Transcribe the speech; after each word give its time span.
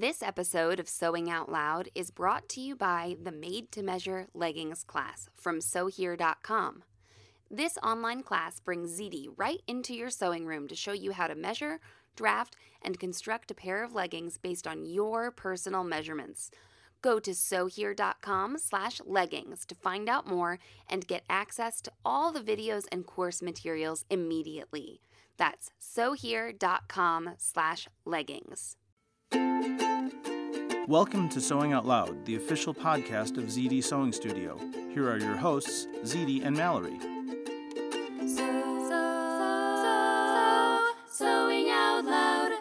This 0.00 0.22
episode 0.22 0.78
of 0.78 0.88
Sewing 0.88 1.28
Out 1.28 1.50
Loud 1.50 1.88
is 1.92 2.12
brought 2.12 2.48
to 2.50 2.60
you 2.60 2.76
by 2.76 3.16
the 3.20 3.32
Made 3.32 3.72
to 3.72 3.82
Measure 3.82 4.28
Leggings 4.32 4.84
class 4.84 5.28
from 5.34 5.60
sewhere.com. 5.60 6.84
This 7.50 7.76
online 7.82 8.22
class 8.22 8.60
brings 8.60 8.96
ZD 8.96 9.30
right 9.36 9.60
into 9.66 9.94
your 9.94 10.10
sewing 10.10 10.46
room 10.46 10.68
to 10.68 10.76
show 10.76 10.92
you 10.92 11.10
how 11.10 11.26
to 11.26 11.34
measure, 11.34 11.80
draft, 12.14 12.54
and 12.80 13.00
construct 13.00 13.50
a 13.50 13.56
pair 13.56 13.82
of 13.82 13.92
leggings 13.92 14.38
based 14.38 14.68
on 14.68 14.84
your 14.84 15.32
personal 15.32 15.82
measurements. 15.82 16.52
Go 17.02 17.18
to 17.18 17.34
sewhere.com 17.34 18.58
slash 18.58 19.00
leggings 19.04 19.66
to 19.66 19.74
find 19.74 20.08
out 20.08 20.28
more 20.28 20.60
and 20.88 21.08
get 21.08 21.24
access 21.28 21.80
to 21.80 21.90
all 22.04 22.30
the 22.30 22.38
videos 22.38 22.84
and 22.92 23.04
course 23.04 23.42
materials 23.42 24.04
immediately. 24.08 25.00
That's 25.36 25.72
sewhere.com 25.80 27.30
slash 27.36 27.88
leggings. 28.04 28.76
Welcome 30.88 31.28
to 31.30 31.40
Sewing 31.40 31.72
Out 31.74 31.84
Loud, 31.86 32.24
the 32.24 32.36
official 32.36 32.72
podcast 32.72 33.36
of 33.36 33.44
ZD 33.44 33.84
Sewing 33.84 34.10
Studio. 34.12 34.58
Here 34.94 35.08
are 35.08 35.18
your 35.18 35.36
hosts, 35.36 35.86
ZD 36.04 36.44
and 36.44 36.56
Mallory. 36.56 36.98
Sewing 41.10 41.68
out 41.70 42.04
loud. 42.04 42.52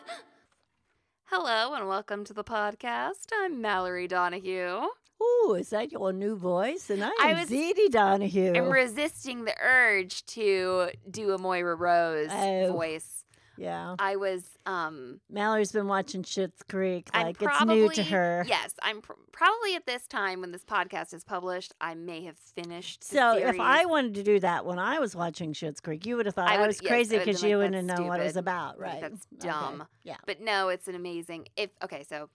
Hello 1.25 1.73
and 1.75 1.87
welcome 1.87 2.23
to 2.25 2.33
the 2.33 2.43
podcast. 2.43 3.27
I'm 3.33 3.61
Mallory 3.61 4.07
Donahue. 4.07 4.81
Ooh, 5.21 5.55
is 5.57 5.69
that 5.69 5.91
your 5.91 6.11
new 6.11 6.35
voice? 6.35 6.89
And 6.89 7.03
I 7.03 7.09
I 7.21 7.29
am 7.31 7.39
was- 7.39 7.49
Zeddy 7.49 7.89
Donahue. 7.89 8.53
I'm 8.55 8.69
resisting 8.69 9.45
the 9.45 9.55
urge 9.61 10.25
to 10.27 10.89
do 11.09 11.31
a 11.31 11.37
Moira 11.37 11.75
Rose 11.75 12.29
Oh. 12.31 12.73
voice. 12.73 13.16
Yeah. 13.57 13.95
I 13.99 14.15
was 14.15 14.43
um 14.65 15.19
Mallory's 15.29 15.71
been 15.71 15.87
watching 15.87 16.23
Schitt's 16.23 16.63
Creek. 16.63 17.09
I'm 17.13 17.27
Like 17.27 17.37
probably 17.39 17.79
it's 17.85 17.97
new 17.97 18.03
to 18.03 18.09
her. 18.09 18.45
Yes, 18.47 18.73
I'm 18.81 19.01
pr- 19.01 19.13
probably 19.31 19.75
at 19.75 19.85
this 19.85 20.07
time 20.07 20.41
when 20.41 20.51
this 20.51 20.63
podcast 20.63 21.13
is 21.13 21.23
published, 21.23 21.73
I 21.81 21.95
may 21.95 22.23
have 22.25 22.37
finished. 22.37 23.03
So 23.03 23.37
if. 23.37 23.59
I 23.59 23.85
wanted 23.85 24.13
to 24.15 24.23
do 24.23 24.39
that 24.39 24.65
when 24.65 24.79
I 24.79 24.99
was 24.99 25.15
watching 25.15 25.53
Schitt's 25.53 25.79
Creek, 25.79 26.05
you 26.05 26.15
would 26.17 26.25
have 26.25 26.35
thought 26.35 26.49
I 26.49 26.55
I, 26.63 26.67
was 26.67 26.79
yes, 26.81 26.89
crazy 26.89 27.17
because 27.17 27.41
you 27.43 27.57
like, 27.57 27.71
wouldn't 27.71 27.75
have 27.75 27.87
"That's 27.87 27.99
known 27.99 28.07
what 28.07 28.19
it 28.19 28.23
was 28.23 28.31
stupid." 28.33 28.39
about, 28.45 28.79
Like, 28.79 28.91
right? 28.93 29.01
that's 29.01 29.27
Okay. 29.39 29.47
dumb. 29.49 29.87
Yeah. 30.03 30.17
But 30.25 30.41
no, 30.41 30.69
it's 30.69 30.87
an 30.87 30.95
amazing. 30.95 31.47
If 31.55 31.69
okay, 31.83 32.03
so 32.03 32.29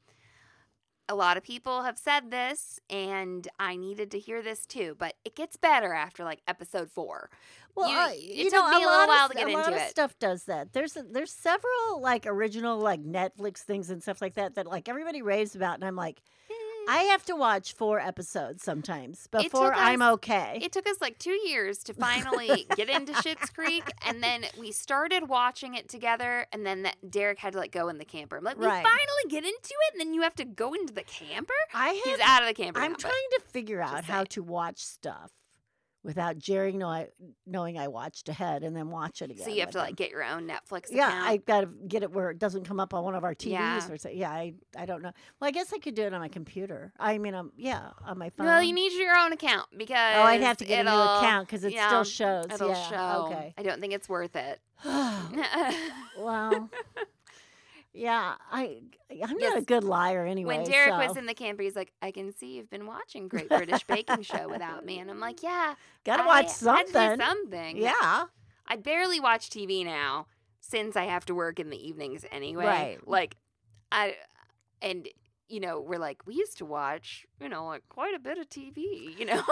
a 1.12 1.14
lot 1.14 1.36
of 1.36 1.42
people 1.42 1.82
have 1.82 1.98
said 1.98 2.30
this, 2.30 2.80
and 2.88 3.46
I 3.58 3.76
needed 3.76 4.10
to 4.12 4.18
hear 4.18 4.40
this 4.42 4.64
too. 4.66 4.96
But 4.98 5.14
it 5.24 5.36
gets 5.36 5.56
better 5.56 5.92
after 5.92 6.24
like 6.24 6.40
episode 6.48 6.90
four. 6.90 7.28
Well, 7.74 7.90
You- 7.90 7.96
uh, 7.98 8.08
it 8.12 8.18
you 8.22 8.44
took 8.50 8.52
know, 8.64 8.68
me 8.70 8.76
a 8.76 8.86
little 8.86 8.92
lot 9.06 9.08
while 9.08 9.26
of, 9.26 9.32
to 9.32 9.36
get 9.38 9.48
a 9.48 9.52
lot 9.52 9.68
of 9.72 9.78
it. 9.78 9.90
stuff 9.90 10.18
does 10.18 10.44
that. 10.44 10.72
There's 10.72 10.96
there's 11.10 11.30
several 11.30 12.00
like 12.00 12.26
original 12.26 12.78
like 12.78 13.02
Netflix 13.04 13.58
things 13.58 13.90
and 13.90 14.02
stuff 14.02 14.20
like 14.22 14.34
that 14.34 14.54
that 14.54 14.66
like 14.66 14.88
everybody 14.88 15.20
raves 15.22 15.54
about, 15.54 15.74
and 15.74 15.84
I'm 15.84 15.96
like, 15.96 16.22
I 16.88 17.02
have 17.04 17.24
to 17.26 17.36
watch 17.36 17.72
four 17.72 18.00
episodes 18.00 18.62
sometimes 18.62 19.26
before 19.28 19.72
I'm 19.74 20.02
okay. 20.02 20.58
It 20.62 20.72
took 20.72 20.88
us 20.88 21.00
like 21.00 21.18
two 21.18 21.38
years 21.48 21.78
to 21.84 21.94
finally 22.08 22.66
get 22.76 22.88
into 22.88 23.12
Schitt's 23.12 23.50
Creek, 23.50 23.84
and 24.06 24.22
then 24.22 24.44
we 24.58 24.72
started 24.72 25.28
watching 25.28 25.74
it 25.74 25.88
together. 25.88 26.46
And 26.52 26.66
then 26.66 26.82
that 26.82 26.96
Derek 27.10 27.38
had 27.38 27.52
to 27.54 27.58
like 27.58 27.72
go 27.72 27.88
in 27.88 27.98
the 27.98 28.04
camper. 28.04 28.36
I'm 28.36 28.44
like, 28.44 28.58
we 28.58 28.66
Right. 28.66 28.82
finally 28.84 29.28
get 29.28 29.44
into 29.44 29.74
it, 29.88 29.94
and 29.94 30.00
then 30.00 30.14
you 30.14 30.22
have 30.22 30.34
to 30.36 30.44
go 30.44 30.74
into 30.74 30.92
the 30.92 31.04
camper. 31.04 31.52
I 31.74 32.00
he's 32.04 32.18
out 32.20 32.42
of 32.42 32.48
the 32.48 32.54
camper. 32.54 32.80
I'm 32.80 32.92
now, 32.92 32.98
trying 32.98 33.28
to 33.38 33.40
figure 33.48 33.80
out 33.80 34.04
how 34.04 34.24
to 34.24 34.42
watch 34.42 34.78
stuff 34.84 35.30
without 36.04 36.38
Jerry 36.38 36.72
know 36.72 36.88
I, 36.88 37.08
knowing 37.46 37.78
I 37.78 37.88
watched 37.88 38.28
ahead 38.28 38.62
and 38.64 38.74
then 38.76 38.90
watch 38.90 39.22
it 39.22 39.30
again. 39.30 39.44
So 39.44 39.50
you 39.50 39.60
have 39.60 39.70
to 39.70 39.78
like 39.78 39.96
get 39.96 40.10
your 40.10 40.24
own 40.24 40.48
Netflix 40.48 40.86
Yeah, 40.90 41.08
account. 41.08 41.28
I 41.28 41.36
got 41.38 41.60
to 41.62 41.66
get 41.88 42.02
it 42.02 42.10
where 42.10 42.30
it 42.30 42.38
doesn't 42.38 42.64
come 42.64 42.80
up 42.80 42.92
on 42.94 43.04
one 43.04 43.14
of 43.14 43.24
our 43.24 43.34
TVs 43.34 43.50
Yeah. 43.50 43.88
or 43.90 43.96
so. 43.98 44.08
Yeah, 44.08 44.30
I 44.30 44.54
I 44.76 44.86
don't 44.86 45.02
know. 45.02 45.12
Well, 45.40 45.48
I 45.48 45.50
guess 45.50 45.72
I 45.72 45.78
could 45.78 45.94
do 45.94 46.02
it 46.02 46.12
on 46.12 46.20
my 46.20 46.28
computer. 46.28 46.92
I 46.98 47.18
mean, 47.18 47.34
um, 47.34 47.52
yeah, 47.56 47.90
on 48.04 48.18
my 48.18 48.30
phone. 48.30 48.46
well, 48.46 48.62
you 48.62 48.72
need 48.72 48.92
your 48.92 49.16
own 49.16 49.32
account 49.32 49.68
because 49.76 49.96
Oh, 50.16 50.22
I'd 50.22 50.40
have 50.42 50.56
to 50.58 50.64
get 50.64 50.80
a 50.86 50.90
new 50.90 50.96
account 50.96 51.46
because 51.48 51.64
it 51.64 51.74
know, 51.74 51.86
still 51.86 52.04
shows. 52.04 52.46
It'll 52.52 52.68
yeah. 52.70 52.88
show. 52.90 53.26
Okay. 53.26 53.54
I 53.56 53.62
don't 53.62 53.80
think 53.80 53.92
it's 53.92 54.08
worth 54.08 54.36
it. 54.36 54.60
well. 56.18 56.68
Yeah, 57.94 58.36
I 58.50 58.80
I'm 59.22 59.36
not 59.36 59.58
a 59.58 59.62
good 59.62 59.84
liar 59.84 60.24
anyway. 60.24 60.56
when 60.56 60.64
Derek 60.64 61.08
was 61.08 61.16
in 61.16 61.26
the 61.26 61.34
camper, 61.34 61.62
he's 61.62 61.76
like, 61.76 61.92
"I 62.00 62.10
can 62.10 62.32
see 62.32 62.56
you've 62.56 62.70
been 62.70 62.86
watching 62.86 63.28
Great 63.28 63.48
British 63.50 63.84
Baking 63.84 64.22
Show 64.22 64.48
without 64.48 64.86
me," 64.86 64.98
and 64.98 65.10
I'm 65.10 65.20
like, 65.20 65.42
"Yeah, 65.42 65.74
gotta 66.04 66.22
I 66.22 66.26
watch 66.26 66.44
had 66.44 66.52
to 66.52 66.58
do 66.58 66.64
something. 66.64 67.20
something. 67.20 67.76
Yeah. 67.76 68.24
I 68.66 68.76
barely 68.76 69.20
watch 69.20 69.50
TV 69.50 69.84
now 69.84 70.26
since 70.60 70.96
I 70.96 71.04
have 71.04 71.26
to 71.26 71.34
work 71.34 71.60
in 71.60 71.68
the 71.68 71.76
evenings 71.88 72.24
anyway. 72.32 72.64
Right. 72.64 73.08
Like, 73.08 73.36
I 73.90 74.16
and 74.80 75.08
you 75.48 75.60
know 75.60 75.80
we're 75.80 75.98
like 75.98 76.26
we 76.26 76.34
used 76.34 76.56
to 76.58 76.64
watch 76.64 77.26
you 77.40 77.48
know 77.48 77.66
like 77.66 77.82
quite 77.90 78.14
a 78.14 78.18
bit 78.18 78.38
of 78.38 78.48
TV. 78.48 79.18
You 79.18 79.26
know. 79.26 79.42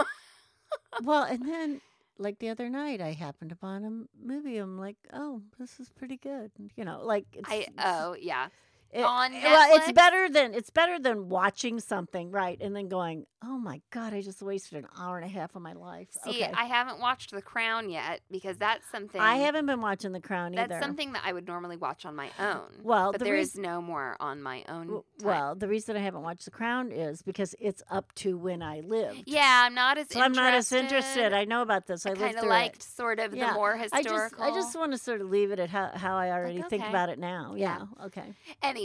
well, 1.03 1.25
and 1.25 1.47
then 1.47 1.81
like 2.21 2.39
the 2.39 2.51
other 2.51 2.69
night, 2.69 3.01
I 3.01 3.13
happened 3.13 3.51
upon 3.51 3.85
a 3.85 4.27
movie. 4.27 4.59
I'm 4.59 4.79
like, 4.79 4.97
oh, 5.13 5.43
this 5.59 5.81
is 5.81 5.89
pretty 5.89 6.17
good. 6.17 6.53
You 6.77 6.85
know, 6.85 7.01
like 7.03 7.27
it's, 7.33 7.49
I 7.51 7.67
oh 7.79 8.15
yeah. 8.21 8.49
It- 8.93 9.05
on 9.05 9.33
Well, 9.33 9.77
it's 9.77 9.93
better 9.93 10.29
than 10.29 10.55
it's 10.55 10.71
better 10.71 10.99
than 10.99 11.29
watching 11.29 11.81
something, 11.81 12.31
right? 12.31 12.61
And 12.61 12.75
then 12.75 12.89
going, 12.89 13.27
oh 13.43 13.59
my 13.59 13.81
god, 13.91 14.13
I 14.13 14.21
just 14.21 14.43
wasted 14.43 14.79
an 14.79 14.87
hour 14.99 15.17
and 15.17 15.25
a 15.25 15.29
half 15.29 15.55
of 15.55 15.63
my 15.63 15.73
life. 15.73 16.09
See, 16.25 16.43
okay. 16.43 16.53
I 16.53 16.65
haven't 16.65 17.01
watched 17.01 17.31
The 17.31 17.41
Crown 17.43 17.89
yet 17.91 18.21
because 18.31 18.59
that's 18.59 18.91
something 18.91 19.21
I 19.21 19.37
haven't 19.37 19.67
been 19.67 19.81
watching 19.81 20.13
The 20.13 20.21
Crown 20.21 20.53
That's 20.53 20.65
either. 20.65 20.75
That's 20.75 20.85
something 20.85 21.13
that 21.13 21.23
I 21.25 21.33
would 21.33 21.47
normally 21.47 21.77
watch 21.77 22.05
on 22.05 22.17
my 22.17 22.31
own. 22.39 22.67
Well, 22.83 23.13
but 23.13 23.19
the 23.19 23.25
there 23.25 23.37
is 23.37 23.51
reason- 23.51 23.63
no 23.63 23.81
more 23.81 24.17
on 24.21 24.43
my 24.43 24.65
own. 24.69 24.89
Time. 24.89 25.03
well, 25.23 25.55
the 25.55 25.69
reason 25.69 25.97
I 25.97 26.01
haven't 26.01 26.23
watched 26.23 26.45
The 26.45 26.51
Crown 26.51 26.91
is 26.91 27.23
because 27.23 27.55
it's 27.61 27.83
up 27.91 28.13
to 28.17 28.37
when 28.37 28.63
I 28.63 28.81
lived. 28.81 29.23
yeah, 29.27 29.63
I'm 29.67 29.75
not 29.75 29.99
as 29.99 30.09
So 30.11 30.21
I'm 30.21 30.33
not 30.33 30.53
as 30.55 30.73
interested. 30.73 31.33
I 31.33 31.45
know 31.45 31.63
about 31.63 31.87
this. 31.87 32.07
I, 32.07 32.11
I 32.11 32.15
kind 32.15 32.37
of 32.39 32.45
liked 32.45 32.77
it. 32.77 32.83
sort 32.83 33.21
of 33.21 33.35
Yeah, 33.35 33.49
the 33.49 33.55
more 33.55 33.77
historical. 33.77 34.17
I 34.17 34.29
just 34.29 34.41
I 34.41 34.51
just 34.51 34.77
want 34.79 34.93
to 34.93 34.99
sort 34.99 35.21
of 35.21 35.31
leave 35.31 35.51
it 35.53 35.59
at 35.59 35.71
how, 35.71 35.91
how 35.95 36.17
I 36.17 36.31
already 36.31 36.63
think 36.63 36.83
okay. 36.83 36.89
about 36.91 37.09
it 37.09 37.19
now. 37.19 37.55
Yeah. 37.57 37.87
Yeah. 38.01 38.07
Okay. 38.07 38.35
Anyway, 38.63 38.80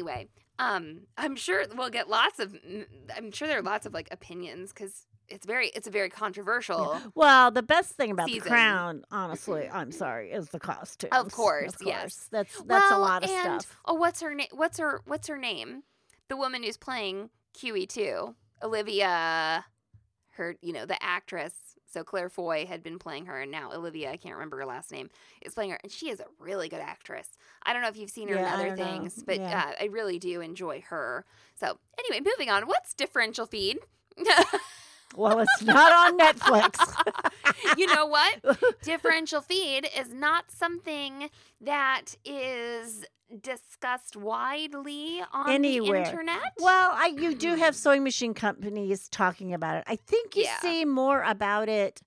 um, 0.60 1.02
I'm 1.18 1.36
sure 1.36 1.66
we'll 1.76 1.90
get 1.90 2.10
lots 2.10 2.40
of. 2.40 2.56
I'm 3.16 3.32
sure 3.32 3.48
there 3.48 3.60
are 3.60 3.64
lots 3.64 3.86
of 3.86 3.94
like 3.94 4.08
opinions 4.12 4.72
because 4.72 5.06
it's 5.28 5.46
very, 5.46 5.70
it's 5.70 5.88
a 5.88 5.92
very 5.92 6.10
controversial. 6.10 6.98
Well, 7.16 7.52
the 7.52 7.64
best 7.64 7.92
thing 7.96 8.12
about 8.12 8.28
Season. 8.28 8.44
the 8.44 8.50
crown, 8.50 9.04
honestly, 9.12 9.70
I'm 9.72 9.92
sorry, 9.92 10.32
is 10.32 10.50
the 10.50 10.60
costumes. 10.60 11.14
Of 11.14 11.32
course, 11.32 11.74
yes. 11.82 12.28
That's 12.32 12.62
that's 12.64 12.92
well, 12.92 13.00
a 13.00 13.02
lot 13.02 13.24
of 13.24 13.30
and, 13.30 13.62
stuff. 13.62 13.78
Oh, 13.86 13.96
what's 13.96 14.22
her 14.22 14.34
name? 14.34 14.48
What's 14.52 14.78
her 14.80 15.02
What's 15.06 15.28
her 15.28 15.38
name? 15.38 15.84
The 16.30 16.38
woman 16.38 16.64
who's 16.64 16.78
playing 16.78 17.30
QE 17.58 17.88
two, 17.88 18.36
Olivia. 18.64 19.66
Her, 20.32 20.56
you 20.62 20.74
know, 20.74 20.86
the 20.86 21.02
actress. 21.02 21.54
So 21.96 22.04
Claire 22.04 22.28
Foy 22.28 22.66
had 22.66 22.84
been 22.84 23.00
playing 23.00 23.28
her, 23.28 23.40
and 23.40 23.50
now 23.50 23.72
Olivia, 23.72 24.12
I 24.12 24.18
can't 24.18 24.36
remember 24.36 24.58
her 24.58 24.66
last 24.66 24.92
name, 24.92 25.10
is 25.42 25.54
playing 25.54 25.72
her, 25.72 25.80
and 25.82 25.90
she 25.90 26.10
is 26.10 26.20
a 26.20 26.26
really 26.40 26.68
good 26.68 26.82
actress. 26.82 27.30
I 27.64 27.72
don't 27.72 27.82
know 27.82 27.88
if 27.88 27.96
you've 27.96 28.10
seen 28.10 28.28
her 28.28 28.36
Yeah, 28.36 28.42
in 28.42 28.54
other 28.54 28.68
don't 28.68 28.78
know. 28.80 29.02
things, 29.02 29.24
but 29.26 29.40
Yeah. 29.40 29.64
uh, 29.70 29.84
I 29.84 29.86
really 29.86 30.20
do 30.20 30.42
enjoy 30.42 30.82
her. 30.90 31.24
So 31.58 31.78
anyway, 31.98 32.20
moving 32.20 32.50
on. 32.50 32.64
What's 32.68 32.94
differential 32.94 33.46
feed? 33.46 33.80
Well, 35.16 35.40
it's 35.40 35.62
not 35.62 35.92
on 35.92 36.20
Netflix. 36.20 37.78
you 37.78 37.88
know 37.88 38.06
what? 38.06 38.40
Differential 38.84 39.42
feed 39.42 39.88
is 39.98 40.14
not 40.14 40.52
something 40.52 41.30
that 41.62 42.16
is 42.26 43.06
discussed 43.42 44.16
widely 44.16 45.22
on 45.34 45.50
Anywhere. 45.50 46.04
the 46.04 46.10
internet. 46.10 46.42
well, 46.60 46.92
I 46.94 47.08
you 47.08 47.34
do 47.36 47.56
have 47.58 47.76
sewing 47.76 48.04
machine 48.04 48.34
companies 48.34 49.08
talking 49.10 49.54
about 49.54 49.78
it. 49.78 49.84
I 49.88 49.96
think 49.96 50.36
you 50.36 50.44
Yeah. 50.44 50.60
see 50.60 50.86
more 50.86 51.22
about 51.24 51.70
it 51.70 52.02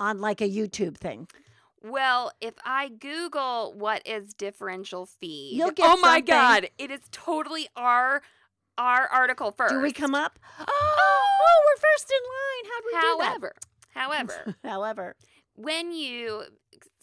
on 0.00 0.20
like 0.20 0.40
a 0.40 0.48
YouTube 0.48 0.96
thing. 0.96 1.28
Well, 1.84 2.32
if 2.40 2.54
I 2.64 2.88
Google 2.88 3.74
what 3.76 4.06
is 4.06 4.34
differential 4.34 5.06
feed, 5.06 5.56
You'll 5.58 5.72
get 5.72 5.86
oh 5.88 5.96
my 5.98 6.16
something. 6.18 6.24
god, 6.24 6.68
it 6.78 6.90
is 6.90 7.00
totally 7.10 7.68
our 7.76 8.22
our 8.78 9.06
article 9.06 9.52
first. 9.52 9.74
Do 9.74 9.80
we 9.80 9.92
come 9.92 10.14
up? 10.14 10.38
Oh, 10.58 10.64
oh, 10.68 11.62
we're 11.66 11.80
first 11.80 12.12
in 12.12 12.22
line. 12.28 12.72
How 12.72 12.80
do 12.80 12.86
we 12.86 13.26
However, 13.26 13.52
however, 13.94 14.42
do 14.46 14.54
that? 14.62 14.68
However, 14.70 15.16
when 15.54 15.92
you 15.92 16.44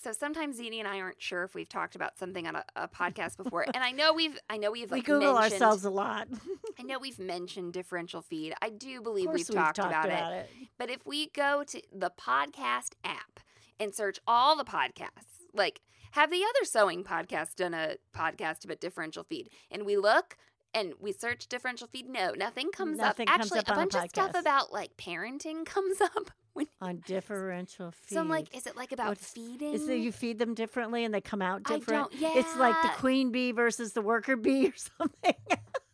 so 0.02 0.14
sometimes 0.14 0.56
Zini 0.56 0.80
and 0.80 0.88
I 0.88 1.00
aren't 1.00 1.22
sure 1.22 1.44
if 1.44 1.54
we've 1.54 1.68
talked 1.68 1.96
about 1.96 2.18
something 2.18 2.48
on 2.48 2.56
a, 2.56 2.64
a 2.76 2.88
podcast 2.88 3.36
before, 3.36 3.66
and 3.74 3.84
I 3.84 3.92
know 3.92 4.14
we've 4.14 4.38
I 4.50 4.58
know 4.58 4.72
we've 4.72 4.90
we 4.90 4.98
like 4.98 5.06
Google 5.06 5.34
mentioned, 5.34 5.54
ourselves 5.54 5.84
a 5.84 5.90
lot. 5.90 6.28
I 6.80 6.84
know 6.84 7.00
we've 7.00 7.20
mentioned 7.20 7.74
differential 7.74 8.22
feed. 8.22 8.54
I 8.62 8.70
do 8.70 9.02
believe 9.02 9.26
course, 9.26 9.50
we've, 9.50 9.56
talked, 9.56 9.80
about, 9.80 10.06
it. 10.10 10.14
it. 10.14 10.50
But 10.78 10.90
if 10.90 11.06
we 11.06 11.30
go 11.30 11.64
to 11.66 11.82
the 11.94 12.12
podcast 12.12 12.94
app 13.04 13.42
and 13.80 13.94
search 13.94 14.20
all 14.26 14.56
the 14.56 14.64
podcasts, 14.64 15.46
like 15.54 15.82
have 16.12 16.32
the 16.32 16.44
other 16.44 16.66
sewing 16.66 17.04
podcast 17.04 17.56
done 17.56 17.74
a 17.74 17.98
podcast 18.16 18.64
about 18.64 18.80
differential 18.80 19.24
feed? 19.24 19.50
And 19.70 19.86
we 19.86 19.98
look 19.98 20.38
and 20.74 20.94
we 21.00 21.12
search 21.12 21.48
differential 21.48 21.88
feed. 21.88 22.08
No, 22.10 22.32
nothing 22.38 22.72
comes 22.72 22.98
Nothing 22.98 23.28
up. 23.28 23.40
comes 23.40 23.46
Actually, 23.52 23.60
up 23.60 23.68
a 23.68 23.72
on 23.72 23.78
a 23.78 23.82
bunch 23.82 23.96
of 23.96 24.10
stuff 24.10 24.36
about 24.36 24.72
like 24.74 24.96
parenting 24.98 25.66
comes 25.66 26.02
up. 26.02 26.32
When, 26.54 26.68
on 26.82 27.04
differential 27.06 27.92
feed. 27.92 28.16
so 28.16 28.20
I'm 28.20 28.28
like, 28.28 28.54
is 28.56 28.66
it 28.68 28.76
like 28.76 28.92
about 28.92 29.10
What's- 29.10 29.32
feeding? 29.32 29.74
Is 29.74 29.86
that 29.88 29.98
you 30.00 30.12
feed 30.12 30.40
them 30.40 30.54
differently 30.56 31.06
and 31.06 31.14
they 31.14 31.22
come 31.22 31.42
out 31.42 31.64
different? 31.64 32.12
don't- 32.20 32.36
It's 32.38 32.56
like 32.58 32.82
the 32.82 32.90
queen 32.90 33.32
bee 33.32 33.52
versus 33.52 33.94
the 33.94 34.02
worker 34.02 34.36
bee 34.36 34.68
or 34.70 34.74
something. 34.76 35.36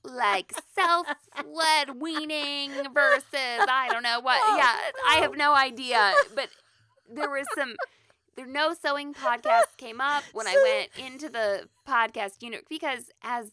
like 0.03 0.53
self 0.73 1.07
led 1.51 1.99
weaning 2.01 2.71
versus 2.93 3.23
I 3.33 3.89
don't 3.91 4.03
know 4.03 4.19
what. 4.21 4.37
Yeah, 4.57 4.75
I 5.09 5.17
have 5.21 5.35
no 5.35 5.53
idea. 5.53 6.13
But 6.35 6.49
there 7.13 7.29
was 7.29 7.45
some 7.55 7.75
there 8.35 8.45
no 8.47 8.73
sewing 8.73 9.13
podcast 9.13 9.77
came 9.77 10.01
up 10.01 10.23
when 10.33 10.47
I 10.47 10.55
went 10.95 11.07
into 11.07 11.29
the 11.29 11.67
podcast 11.87 12.41
unit 12.41 12.65
because 12.69 13.11
as 13.23 13.51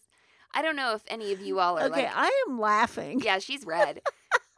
I 0.54 0.62
don't 0.62 0.76
know 0.76 0.94
if 0.94 1.02
any 1.08 1.32
of 1.32 1.40
you 1.40 1.58
all 1.58 1.78
are 1.78 1.84
Okay, 1.86 2.04
like 2.04 2.12
I 2.14 2.44
am 2.48 2.58
laughing. 2.58 3.20
yeah, 3.24 3.38
she's 3.38 3.64
red. 3.64 4.00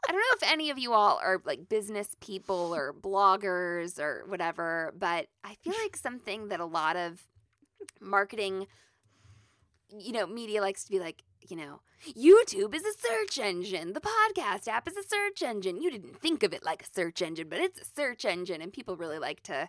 I 0.07 0.13
don't 0.13 0.21
know 0.21 0.37
if 0.47 0.53
any 0.53 0.71
of 0.71 0.79
you 0.79 0.93
all 0.93 1.19
are 1.23 1.41
like 1.45 1.69
business 1.69 2.09
people 2.21 2.75
or 2.75 2.93
bloggers 2.93 3.99
or 3.99 4.25
whatever, 4.27 4.93
but 4.99 5.29
I 5.43 5.55
feel 5.63 5.73
like 5.83 5.97
something 5.97 6.49
that 6.49 6.61
a 6.61 6.67
lot 6.67 6.97
of 6.97 7.23
marketing, 8.01 8.67
you 9.97 10.13
know, 10.13 10.27
media 10.27 10.61
likes 10.61 10.85
to 10.85 10.91
be 10.91 10.99
like, 11.01 11.23
you 11.49 11.57
know, 11.57 11.81
YouTube 12.09 12.75
is 12.75 12.85
a 12.85 12.93
search 12.99 13.39
engine. 13.39 13.93
The 13.93 14.01
podcast 14.01 14.67
app 14.69 14.89
is 14.89 14.97
a 14.97 15.03
search 15.03 15.43
engine. 15.43 15.81
You 15.81 15.91
didn't 15.91 16.19
think 16.21 16.43
of 16.43 16.53
it 16.53 16.65
like 16.65 16.83
a 16.83 16.87
search 16.93 17.23
engine, 17.23 17.49
but 17.49 17.61
it's 17.61 17.81
a 17.81 17.85
search 17.85 18.25
engine. 18.25 18.61
And 18.63 18.73
people 18.73 18.97
really 18.97 19.19
like 19.19 19.43
to 19.45 19.69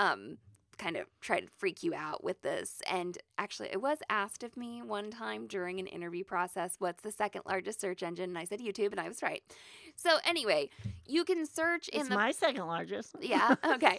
um, 0.00 0.38
kind 0.78 0.96
of 0.96 1.06
try 1.20 1.40
to 1.40 1.46
freak 1.58 1.82
you 1.82 1.94
out 1.94 2.22
with 2.24 2.42
this. 2.42 2.80
And 2.90 3.18
actually, 3.38 3.68
it 3.70 3.80
was 3.80 3.98
asked 4.08 4.42
of 4.42 4.56
me 4.56 4.82
one 4.82 5.10
time 5.10 5.46
during 5.46 5.80
an 5.80 5.86
interview 5.86 6.24
process 6.24 6.76
what's 6.78 7.02
the 7.02 7.12
second 7.12 7.42
largest 7.46 7.80
search 7.80 8.02
engine? 8.02 8.30
And 8.30 8.38
I 8.38 8.44
said 8.44 8.60
YouTube, 8.60 8.92
and 8.92 9.00
I 9.00 9.08
was 9.08 9.22
right. 9.22 9.42
So, 9.96 10.16
anyway, 10.26 10.70
you 11.06 11.24
can 11.24 11.46
search 11.46 11.88
in 11.88 12.00
It's 12.00 12.08
the 12.08 12.14
my 12.14 12.30
second 12.32 12.66
largest. 12.66 13.14
yeah. 13.20 13.54
Okay. 13.64 13.98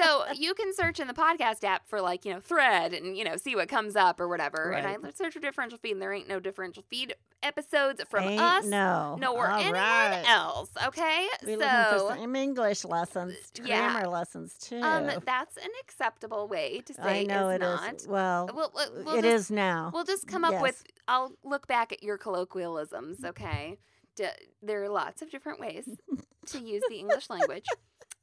so 0.00 0.24
you 0.34 0.54
can 0.54 0.72
search 0.74 0.98
in 1.00 1.06
the 1.08 1.14
podcast 1.14 1.64
app 1.64 1.88
for 1.88 2.00
like, 2.00 2.24
you 2.24 2.32
know, 2.32 2.40
thread 2.40 2.92
and, 2.92 3.16
you 3.16 3.24
know, 3.24 3.36
see 3.36 3.54
what 3.56 3.68
comes 3.68 3.96
up 3.96 4.20
or 4.20 4.28
whatever. 4.28 4.72
And 4.72 4.86
I 4.86 4.96
search 5.12 5.34
for 5.34 5.40
differential 5.40 5.78
feed 5.78 5.92
and 5.92 6.02
there 6.02 6.12
ain't 6.12 6.28
no 6.28 6.40
differential 6.40 6.84
feed 6.88 7.14
episodes 7.42 8.02
from 8.10 8.24
Ain't 8.24 8.40
us. 8.40 8.64
no. 8.66 9.16
No, 9.20 9.34
or 9.34 9.48
All 9.48 9.58
anyone 9.58 9.74
right. 9.74 10.24
else. 10.28 10.70
Okay. 10.86 11.26
We're 11.44 11.56
looking 11.58 11.98
for 12.08 12.16
some 12.18 12.36
English 12.36 12.84
lessons, 12.84 13.34
yeah. 13.64 13.92
grammar 13.92 14.08
lessons 14.08 14.54
too. 14.60 14.80
um 14.80 15.10
that's 15.24 15.56
an 15.56 15.70
acceptable 15.80 16.48
way 16.48 16.80
to 16.86 16.94
say 16.94 17.20
I 17.20 17.24
know 17.24 17.48
it's 17.50 17.56
it 17.56 17.60
not. 17.66 17.94
is. 17.94 18.08
Well, 18.08 18.50
We'll, 18.54 18.70
we'll, 18.74 19.04
we'll 19.04 19.14
it 19.16 19.22
just, 19.22 19.34
is 19.34 19.50
now. 19.50 19.90
We'll 19.94 20.04
just 20.04 20.26
come 20.26 20.44
up 20.44 20.52
Yes. 20.52 20.62
with 20.62 20.84
I'll 21.08 21.32
look 21.44 21.66
back 21.66 21.92
at 21.92 22.02
your 22.02 22.18
colloquialisms, 22.18 23.24
okay? 23.24 23.78
D- 24.16 24.26
there 24.62 24.82
are 24.82 24.88
lots 24.88 25.22
of 25.22 25.30
different 25.30 25.60
ways 25.60 25.88
to 26.46 26.58
use 26.60 26.82
the 26.88 26.96
English 26.96 27.30
language. 27.30 27.66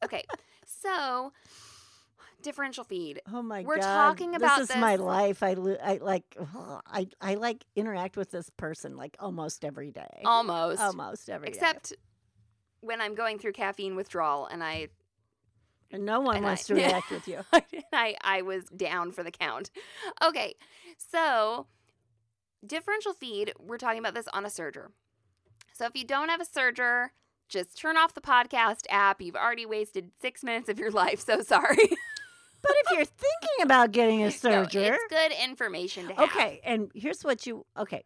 Okay. 0.04 0.24
So 0.66 1.32
differential 2.44 2.84
feed. 2.84 3.22
Oh 3.34 3.42
my 3.42 3.64
god. 3.64 3.68
We're 3.68 3.78
talking 3.78 4.36
about 4.36 4.60
this 4.60 4.70
is 4.70 4.76
my 4.78 4.96
life. 4.96 5.42
I 5.44 5.54
lo- 5.54 5.78
I 5.84 5.98
like 5.98 6.36
I 6.88 7.08
I 7.22 7.36
like 7.36 7.66
interact 7.76 8.16
with 8.18 8.32
this 8.32 8.50
person 8.52 8.96
like 8.96 9.16
almost 9.20 9.66
every 9.66 9.92
day. 9.92 10.22
Almost. 10.26 10.82
almost 10.82 11.30
every 11.30 11.48
day. 11.50 11.54
Except 11.54 11.94
when 12.82 13.02
I'm 13.02 13.16
going 13.16 13.40
through 13.40 13.54
caffeine 13.54 13.96
withdrawal 13.96 14.46
and 14.46 14.64
I 14.64 14.90
And 15.92 16.06
no 16.06 16.20
one 16.20 16.38
and 16.38 16.46
wants 16.46 16.70
I- 16.70 16.76
to 16.76 16.80
react 16.86 17.10
with 17.12 17.28
you. 17.28 17.40
I 17.94 18.16
I 18.22 18.42
was 18.44 18.66
down 18.66 19.12
for 19.12 19.24
the 19.24 19.32
count. 19.32 19.72
Okay. 20.24 20.56
So 20.98 21.66
differential 22.66 23.14
feed, 23.14 23.54
we're 23.60 23.78
talking 23.78 24.00
about 24.00 24.14
this 24.14 24.28
on 24.30 24.46
a 24.46 24.50
serger. 24.50 24.88
So 25.78 25.86
if 25.86 25.96
you 25.96 26.04
don't 26.06 26.30
have 26.30 26.42
a 26.42 26.46
serger, 26.46 27.10
just 27.50 27.78
turn 27.78 27.98
off 27.98 28.14
the 28.14 28.22
podcast 28.22 28.82
app. 28.90 29.22
You've 29.22 29.36
already 29.36 29.66
wasted 29.66 30.12
six 30.22 30.44
minutes 30.44 30.70
of 30.70 30.80
your 30.80 30.92
life. 30.92 31.20
So 31.22 31.42
sorry. 31.42 31.78
But 32.60 32.72
if 32.86 32.92
you're 32.98 33.06
thinking 33.06 33.62
about 33.64 33.92
getting 33.92 34.22
a 34.24 34.26
No, 34.26 34.32
serger, 34.32 34.96
it's 34.96 35.04
good 35.10 35.32
information 35.44 36.08
to 36.08 36.16
have. 36.16 36.24
okay. 36.32 36.60
And 36.66 36.90
here's 36.96 37.24
what 37.24 37.46
you 37.46 37.66
okay. 37.78 38.04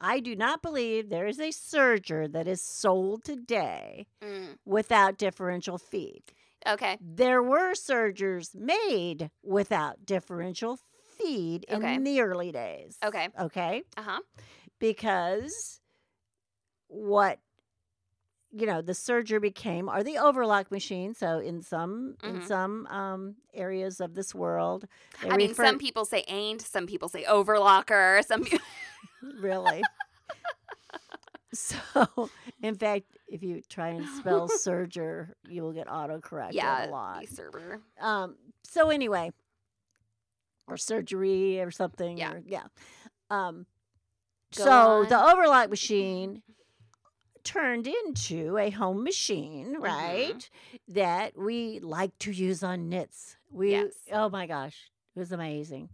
I 0.00 0.18
do 0.18 0.34
not 0.34 0.60
believe 0.62 1.08
there 1.08 1.28
is 1.28 1.38
a 1.38 1.50
serger 1.50 2.30
that 2.32 2.48
is 2.48 2.60
sold 2.60 3.22
today 3.24 4.06
Mm, 4.20 4.58
without 4.66 5.16
differential 5.16 5.78
feed. 5.78 6.22
okay. 6.66 6.98
There 7.00 7.40
were 7.42 7.74
sergers 7.76 8.50
made 8.54 9.30
without 9.44 10.04
differential 10.04 10.80
feed 11.16 11.64
in 11.68 12.02
the 12.02 12.20
early 12.20 12.50
days. 12.50 12.98
Okay. 13.02 13.28
Okay. 13.40 13.84
Uh 13.96 14.02
huh. 14.02 14.20
because 14.80 15.80
what 16.94 17.38
you 18.52 18.66
know 18.66 18.80
the 18.80 18.92
serger 18.92 19.40
became 19.40 19.88
are 19.88 20.04
the 20.04 20.16
overlock 20.16 20.70
machines 20.70 21.18
so 21.18 21.38
in 21.40 21.60
some 21.60 22.14
in 22.22 22.36
Mhm. 22.38 22.46
some 22.46 22.86
um 22.86 23.34
areas 23.52 24.00
of 24.00 24.14
this 24.14 24.32
world 24.34 24.86
I 25.28 25.36
mean, 25.36 25.54
some 25.54 25.78
people 25.78 26.04
say 26.04 26.24
ain't, 26.28 26.62
some 26.62 26.86
people 26.86 27.08
say 27.08 27.24
overlocker, 27.24 28.24
some 28.24 28.44
people. 28.44 28.64
really 29.40 29.82
so 31.52 32.30
in 32.62 32.74
fact 32.76 33.04
if 33.28 33.42
you 33.42 33.60
try 33.68 33.88
and 33.88 34.08
spell 34.08 34.48
serger 34.64 35.30
you 35.48 35.62
will 35.62 35.72
get 35.72 35.88
autocorrect 35.88 36.52
yeah, 36.52 36.86
a 36.86 36.90
lot 36.90 37.20
the 37.22 37.26
server. 37.26 37.80
um 38.00 38.36
so 38.64 38.90
anyway 38.90 39.32
or 40.68 40.76
surgery 40.76 41.60
or 41.60 41.70
something 41.72 42.18
Yeah. 42.18 42.32
or, 42.34 42.42
yeah 42.46 42.64
um 43.30 43.66
Go 44.56 44.64
so 44.64 45.04
the 45.08 45.20
overlock 45.32 45.68
machine 45.70 46.42
turned 47.44 47.86
into 47.86 48.56
a 48.58 48.70
home 48.70 49.04
machine 49.04 49.74
Mm-hmm. 49.74 49.82
right 49.82 50.50
that 50.88 51.36
we 51.38 51.78
like 51.80 52.18
to 52.20 52.32
use 52.32 52.62
on 52.62 52.88
knits 52.88 53.36
we 53.50 53.72
Yes. 53.72 53.92
oh 54.12 54.28
my 54.28 54.46
gosh 54.46 54.90
it 55.14 55.18
was 55.20 55.30
amazing 55.32 55.88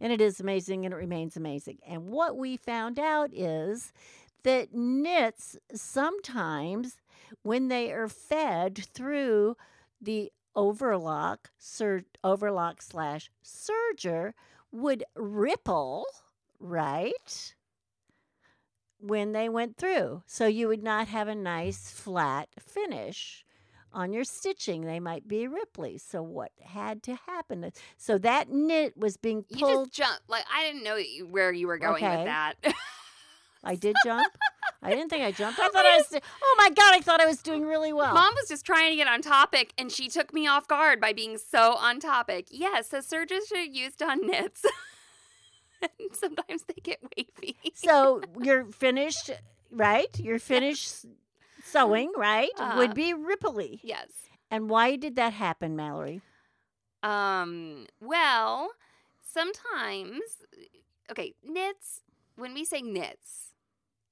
and 0.00 0.12
it 0.12 0.20
is 0.20 0.40
amazing 0.40 0.84
and 0.84 0.94
it 0.94 0.96
remains 0.96 1.36
amazing 1.36 1.78
and 1.86 2.06
what 2.06 2.36
we 2.36 2.56
found 2.56 2.98
out 2.98 3.30
is 3.32 3.92
that 4.44 4.72
knits 4.74 5.56
sometimes 5.74 6.96
when 7.42 7.68
they 7.68 7.92
are 7.92 8.08
fed 8.08 8.76
through 8.94 9.56
the 10.00 10.32
overlock 10.54 11.50
sur- 11.58 12.04
overlock 12.24 12.82
slash 12.82 13.30
serger 13.44 14.32
would 14.72 15.04
ripple 15.14 16.04
right 16.58 17.54
when 19.02 19.32
they 19.32 19.48
went 19.48 19.76
through 19.76 20.22
so 20.26 20.46
you 20.46 20.68
would 20.68 20.82
not 20.82 21.08
have 21.08 21.28
a 21.28 21.34
nice 21.34 21.90
flat 21.90 22.48
finish 22.58 23.44
on 23.92 24.12
your 24.12 24.24
stitching 24.24 24.82
they 24.86 25.00
might 25.00 25.26
be 25.28 25.46
ripply 25.46 26.00
so 26.00 26.22
what 26.22 26.50
had 26.64 27.02
to 27.02 27.14
happen 27.26 27.70
so 27.98 28.16
that 28.18 28.48
knit 28.48 28.96
was 28.96 29.16
being 29.16 29.42
pulled. 29.42 29.60
You 29.60 29.66
just 29.86 29.92
jumped. 29.92 30.28
Like, 30.28 30.44
I 30.54 30.64
didn't 30.66 30.82
know 30.84 30.96
you, 30.96 31.26
where 31.26 31.52
you 31.52 31.66
were 31.66 31.78
going 31.78 32.02
Okay. 32.04 32.16
with 32.16 32.24
that. 32.26 32.54
i 33.64 33.74
did 33.84 33.94
jump 34.04 34.32
i 34.82 34.90
didn't 34.90 35.08
think 35.10 35.22
i 35.22 35.30
jumped 35.30 35.58
i 35.60 35.68
thought 35.72 35.84
i 35.84 35.96
was 35.96 36.20
oh 36.42 36.54
my 36.58 36.68
god 36.70 36.94
i 36.94 37.00
thought 37.00 37.20
i 37.20 37.26
was 37.26 37.42
doing 37.42 37.64
really 37.66 37.92
well 37.92 38.14
Mom 38.14 38.32
was 38.40 38.48
just 38.48 38.64
trying 38.64 38.90
to 38.90 38.96
get 38.96 39.06
on 39.08 39.20
topic, 39.20 39.72
and 39.76 39.92
she 39.92 40.08
took 40.08 40.32
me 40.32 40.46
off 40.46 40.66
guard 40.66 41.00
by 41.00 41.12
being 41.12 41.36
so 41.38 41.74
on 41.76 42.00
topic. 42.00 42.46
Yes, 42.50 42.88
so 42.90 43.00
surges 43.00 43.52
are 43.54 43.60
used 43.62 44.02
on 44.02 44.26
knits. 44.26 44.64
and 45.82 46.14
sometimes 46.24 46.62
they 46.64 46.80
get 46.82 47.00
wavy. 47.16 47.56
so 47.74 48.22
you're 48.40 48.66
finished 48.66 49.30
right 49.70 50.18
you're 50.18 50.38
finished 50.38 51.06
sewing 51.64 52.12
right 52.16 52.50
Uh-huh. 52.58 52.78
would 52.78 52.94
be 52.94 53.12
ripply 53.14 53.80
yes. 53.82 54.10
and 54.50 54.68
why 54.70 54.96
did 54.96 55.16
that 55.16 55.32
happen 55.32 55.76
mallory 55.76 56.22
Um. 57.02 57.86
Well, 58.00 58.70
sometimes, 59.22 60.22
okay, 61.10 61.34
knits. 61.42 62.02
When 62.36 62.54
we 62.54 62.64
say 62.64 62.80
knits, 62.80 63.54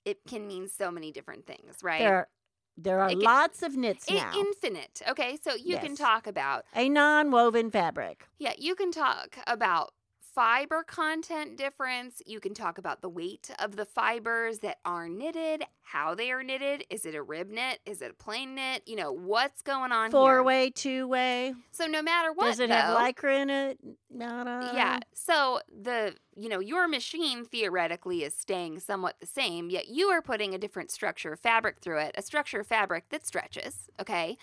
it 0.04 0.18
can 0.26 0.46
mean 0.46 0.68
so 0.68 0.90
many 0.90 1.12
different 1.12 1.46
things, 1.46 1.82
right? 1.82 1.98
there 2.00 2.14
are 2.16 2.28
there 2.76 3.00
are 3.00 3.10
can- 3.10 3.20
lots 3.20 3.62
of 3.62 3.76
knits 3.76 4.06
I- 4.10 4.14
now 4.14 4.32
infinite. 4.40 5.02
Okay, 5.08 5.38
so 5.40 5.54
you 5.54 5.78
can 5.78 5.94
talk 5.96 6.26
about 6.26 6.64
a 6.74 6.88
non-woven 6.88 7.70
fabric 7.70 8.26
Yeah, 8.38 8.54
you 8.58 8.74
can 8.74 8.90
talk 8.90 9.38
about 9.46 9.92
fiber 10.34 10.82
content 10.82 11.56
difference. 11.56 12.22
You 12.26 12.40
can 12.40 12.54
talk 12.54 12.78
about 12.78 13.02
the 13.02 13.08
weight 13.08 13.50
of 13.58 13.76
the 13.76 13.84
fibers 13.84 14.60
that 14.60 14.78
are 14.84 15.08
knitted, 15.08 15.64
how 15.82 16.14
they 16.14 16.30
are 16.30 16.42
knitted. 16.42 16.84
Is 16.90 17.04
it 17.04 17.14
a 17.14 17.22
rib 17.22 17.50
knit? 17.50 17.80
Is 17.86 18.02
it 18.02 18.10
a 18.10 18.14
plain 18.14 18.54
knit? 18.54 18.82
You 18.86 18.96
know, 18.96 19.12
what's 19.12 19.62
going 19.62 19.92
on 19.92 20.10
four 20.10 20.36
here? 20.36 20.42
way 20.42 20.70
two 20.70 21.08
way 21.08 21.54
So 21.72 21.86
no 21.86 22.02
matter 22.02 22.32
what, 22.32 22.46
does 22.46 22.60
it 22.60 22.68
though, 22.68 22.74
have 22.74 22.98
lycra 22.98 23.42
in 23.42 23.50
it 23.50 23.78
no 24.10 24.42
no 24.42 24.70
yeah. 24.74 25.00
So 25.14 25.60
the 25.68 26.14
you 26.36 26.48
know 26.48 26.60
your 26.60 26.88
machine 26.88 27.44
theoretically 27.44 28.22
is 28.24 28.34
staying 28.34 28.80
somewhat 28.80 29.16
the 29.20 29.26
same, 29.26 29.70
yet 29.70 29.88
you 29.88 30.08
are 30.08 30.22
putting 30.22 30.54
a 30.54 30.58
different 30.58 30.90
structure 30.90 31.32
of 31.32 31.40
fabric 31.40 31.80
through 31.80 31.98
it, 32.00 32.14
a 32.16 32.22
structure 32.22 32.60
of 32.60 32.66
fabric 32.66 33.08
that 33.10 33.26
stretches. 33.26 33.88
Okay. 34.00 34.36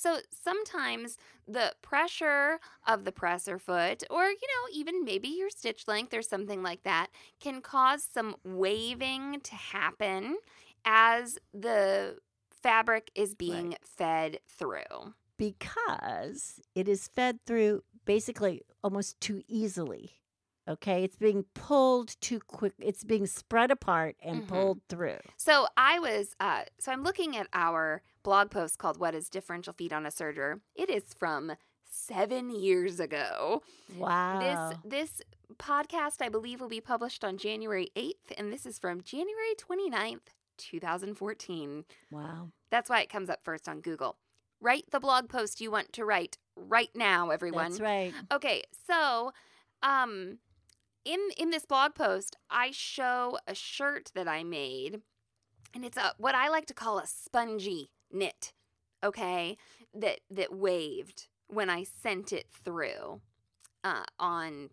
So 0.00 0.20
sometimes 0.30 1.18
the 1.46 1.74
pressure 1.82 2.58
of 2.86 3.04
the 3.04 3.12
presser 3.12 3.58
foot, 3.58 4.02
or 4.08 4.24
you 4.24 4.48
know, 4.48 4.68
even 4.72 5.04
maybe 5.04 5.28
your 5.28 5.50
stitch 5.50 5.86
length 5.86 6.14
or 6.14 6.22
something 6.22 6.62
like 6.62 6.84
that, 6.84 7.08
can 7.38 7.60
cause 7.60 8.02
some 8.02 8.36
waving 8.42 9.40
to 9.42 9.54
happen 9.54 10.38
as 10.86 11.38
the 11.52 12.16
fabric 12.50 13.10
is 13.14 13.34
being 13.34 13.76
fed 13.84 14.40
through. 14.48 15.12
because 15.36 16.60
it 16.74 16.88
is 16.88 17.08
fed 17.08 17.38
through 17.46 17.82
basically 18.04 18.62
almost 18.82 19.20
too 19.20 19.42
easily 19.48 20.12
Okay, 20.68 21.02
it's 21.02 21.16
being 21.16 21.44
pulled 21.54 22.14
too 22.20 22.38
quick. 22.38 22.74
It's 22.78 23.02
being 23.02 23.26
spread 23.26 23.72
apart 23.72 24.14
and 24.22 24.42
Mhm. 24.42 24.46
pulled 24.46 24.80
through. 24.88 25.18
So 25.36 25.66
I 25.76 25.98
was, 25.98 26.36
uh, 26.38 26.64
so 26.78 26.92
I'm 26.92 27.02
looking 27.02 27.36
at 27.36 27.48
our 27.52 28.02
blog 28.22 28.50
post 28.50 28.78
called 28.78 28.98
"What 28.98 29.14
Is 29.14 29.28
Differential 29.28 29.72
Feed 29.72 29.92
on 29.92 30.06
a 30.06 30.10
Serger." 30.10 30.60
It 30.74 30.90
is 30.90 31.14
from 31.18 31.52
seven 31.90 32.50
years 32.50 33.00
ago. 33.00 33.62
Wow. 33.96 34.40
This 34.82 34.90
this 34.92 35.22
podcast, 35.56 36.22
I 36.22 36.28
believe, 36.28 36.60
will 36.60 36.68
be 36.68 36.80
published 36.80 37.24
on 37.24 37.36
January 37.38 37.90
8th, 37.96 38.32
and 38.38 38.52
this 38.52 38.64
is 38.66 38.78
from 38.78 39.02
January 39.02 39.54
29th, 39.58 40.28
2014. 40.58 41.84
wow. 42.10 42.50
That's 42.70 42.88
why 42.88 43.00
it 43.00 43.08
comes 43.10 43.28
up 43.28 43.40
first 43.42 43.68
on 43.68 43.80
Google. 43.80 44.16
Write 44.60 44.84
the 44.92 45.00
blog 45.00 45.28
post 45.28 45.60
you 45.60 45.70
want 45.70 45.92
to 45.94 46.04
write 46.04 46.38
right 46.54 46.90
now, 46.94 47.30
everyone. 47.30 47.70
That's 47.70 47.80
right. 47.80 48.14
Okay, 48.30 48.62
so 48.86 49.32
um 49.82 50.38
in 51.04 51.18
in 51.36 51.50
this 51.50 51.64
blog 51.64 51.94
post, 51.94 52.36
I 52.50 52.70
show 52.70 53.38
a 53.46 53.54
shirt 53.54 54.12
that 54.14 54.28
I 54.28 54.44
made 54.44 55.00
and 55.74 55.84
it's 55.84 55.96
a 55.96 56.14
what 56.18 56.34
I 56.34 56.48
like 56.48 56.66
to 56.66 56.74
call 56.74 56.98
a 56.98 57.06
spongy 57.06 57.90
knit, 58.12 58.52
okay? 59.04 59.56
That 59.94 60.20
that 60.30 60.52
waved 60.52 61.28
when 61.48 61.68
I 61.70 61.84
sent 61.84 62.32
it 62.32 62.46
through 62.64 63.20
uh 63.84 64.04
on 64.18 64.70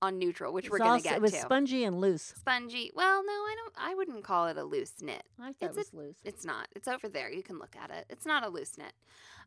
on 0.00 0.18
neutral, 0.18 0.52
which 0.52 0.68
we're 0.68 0.78
going 0.78 1.00
to 1.00 1.04
get 1.08 1.14
It 1.16 1.22
was 1.22 1.30
to. 1.32 1.38
spongy 1.38 1.84
and 1.84 2.00
loose. 2.00 2.34
spongy. 2.36 2.90
Well, 2.92 3.22
no, 3.24 3.32
I 3.32 3.54
don't 3.56 3.74
I 3.90 3.94
wouldn't 3.94 4.24
call 4.24 4.48
it 4.48 4.56
a 4.56 4.64
loose 4.64 4.94
knit. 5.00 5.22
I 5.40 5.52
thought 5.52 5.56
It's 5.60 5.76
it 5.76 5.76
was 5.76 5.94
loose. 5.94 6.16
It's 6.24 6.44
not. 6.44 6.66
It's 6.74 6.88
over 6.88 7.08
there. 7.08 7.30
You 7.30 7.42
can 7.44 7.58
look 7.60 7.76
at 7.80 7.90
it. 7.90 8.06
It's 8.10 8.26
not 8.26 8.44
a 8.44 8.48
loose 8.48 8.76
knit. 8.76 8.92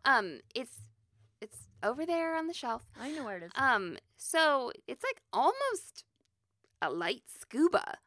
Um 0.05 0.39
it's 0.53 0.77
it's 1.41 1.67
over 1.84 2.05
there 2.05 2.36
on 2.38 2.48
the 2.48 2.53
shelf. 2.53 2.84
I 3.00 3.12
know 3.12 3.25
where 3.25 3.38
it 3.38 3.44
is. 3.44 3.51
Um, 3.55 3.98
so 4.15 4.72
it's 4.88 5.03
like 5.03 5.22
almost 5.34 6.05
a 6.82 6.89
light 6.89 7.24
scuba. 7.27 7.98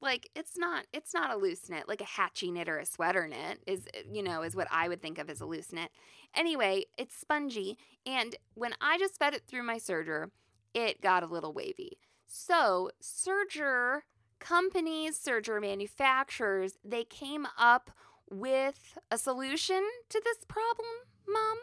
Like 0.00 0.30
it's 0.34 0.56
not 0.56 0.86
it's 0.92 1.12
not 1.12 1.30
a 1.32 1.36
loose 1.36 1.68
knit, 1.68 1.88
like 1.88 2.00
a 2.00 2.04
hatchy 2.04 2.50
knit 2.50 2.68
or 2.68 2.78
a 2.78 2.86
sweater 2.86 3.26
knit 3.26 3.60
is 3.66 3.86
eh, 3.94 4.02
you 4.10 4.22
know, 4.22 4.42
is 4.42 4.54
what 4.54 4.68
I 4.70 4.88
would 4.88 5.02
think 5.02 5.18
of 5.18 5.28
as 5.28 5.40
a 5.40 5.46
loose 5.46 5.72
knit. 5.72 5.90
Anyway, 6.34 6.84
it's 6.96 7.16
spongy 7.16 7.76
and 8.06 8.36
when 8.54 8.72
I 8.80 8.98
just 8.98 9.18
fed 9.18 9.34
it 9.34 9.42
through 9.46 9.64
my 9.64 9.76
serger, 9.76 10.30
it 10.74 11.00
got 11.00 11.22
a 11.22 11.26
little 11.26 11.52
wavy. 11.52 11.98
So 12.26 12.90
serger 13.02 14.00
companies, 14.38 15.18
serger 15.18 15.60
manufacturers, 15.60 16.78
they 16.84 17.04
came 17.04 17.46
up 17.58 17.90
with 18.30 18.98
a 19.10 19.18
solution 19.18 19.82
to 20.10 20.20
this 20.24 20.44
problem, 20.46 20.86
Mom. 21.26 21.58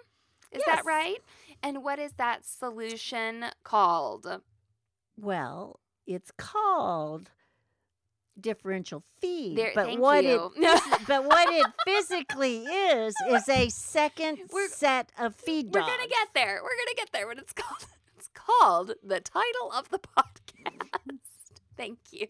Is 0.52 0.62
Yes. 0.66 0.76
that 0.78 0.86
right? 0.86 1.20
And 1.64 1.84
what 1.84 2.00
is 2.00 2.14
that 2.14 2.46
solution 2.46 3.46
called? 3.64 4.42
Well, 5.18 5.80
it's 6.06 6.32
called 6.38 7.32
differential 8.40 9.04
feed. 9.22 9.58
There, 9.58 9.72
but 9.76 9.98
what 9.98 10.24
you. 10.24 10.52
it 10.56 10.82
but 11.08 11.26
what 11.26 11.48
it 11.54 11.66
physically 11.86 12.64
is 12.66 13.14
is 13.30 13.48
a 13.50 13.70
second 13.70 14.40
We're- 14.52 14.68
set 14.70 15.12
of 15.18 15.36
feed 15.36 15.68
We're 15.74 15.82
dogs. 15.82 15.92
gonna 15.96 16.10
get 16.10 16.28
there. 16.34 16.60
We're 16.64 16.78
gonna 16.78 16.96
get 16.96 17.12
there. 17.14 17.28
What 17.28 17.38
it's 17.38 17.54
called? 17.54 17.86
It's 18.18 18.30
called 18.34 18.94
the 19.04 19.20
title 19.20 19.72
of 19.74 19.90
the 19.90 20.00
podcast. 20.00 21.20
Thank 21.78 22.00
you. 22.12 22.28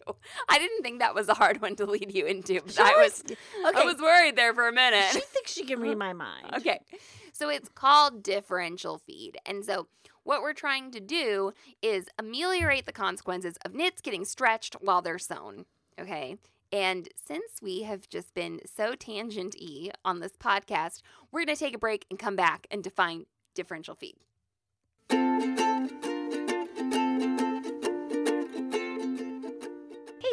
I 0.48 0.58
didn't 0.58 0.82
think 0.82 0.98
that 0.98 1.14
was 1.14 1.28
a 1.28 1.34
hard 1.34 1.62
one 1.62 1.76
to 1.76 1.86
lead 1.86 2.12
you 2.12 2.26
into. 2.26 2.60
But 2.62 2.80
I 2.80 2.96
was, 2.96 3.22
was- 3.62 3.74
I 3.76 3.84
was 3.84 3.96
worried 4.00 4.34
there 4.34 4.52
for 4.52 4.66
a 4.66 4.72
minute. 4.72 5.04
She 5.12 5.20
thinks 5.20 5.52
she 5.52 5.64
can 5.64 5.78
read 5.80 5.96
my 5.96 6.12
mind. 6.12 6.46
Okay. 6.56 6.80
So 7.32 7.48
it's 7.48 7.68
called 7.68 8.24
differential 8.24 8.98
feed. 8.98 9.38
And 9.46 9.64
so 9.64 9.86
what 10.24 10.42
we're 10.42 10.52
trying 10.52 10.90
to 10.90 11.00
do 11.00 11.52
is 11.80 12.06
ameliorate 12.18 12.86
the 12.86 12.92
consequences 12.92 13.54
of 13.64 13.72
knits 13.72 14.00
getting 14.00 14.24
stretched 14.24 14.74
while 14.80 15.00
they're 15.00 15.18
sewn. 15.18 15.64
Okay. 16.00 16.36
And 16.72 17.08
since 17.14 17.62
we 17.62 17.82
have 17.82 18.08
just 18.08 18.34
been 18.34 18.60
so 18.66 18.94
tangent 18.94 19.54
y 19.60 19.90
on 20.04 20.20
this 20.20 20.36
podcast, 20.36 21.00
we're 21.30 21.44
going 21.44 21.56
to 21.56 21.64
take 21.64 21.74
a 21.74 21.78
break 21.78 22.06
and 22.10 22.18
come 22.18 22.36
back 22.36 22.66
and 22.70 22.82
define 22.82 23.26
differential 23.54 23.94
feed. 23.94 24.16
Hey 25.08 25.16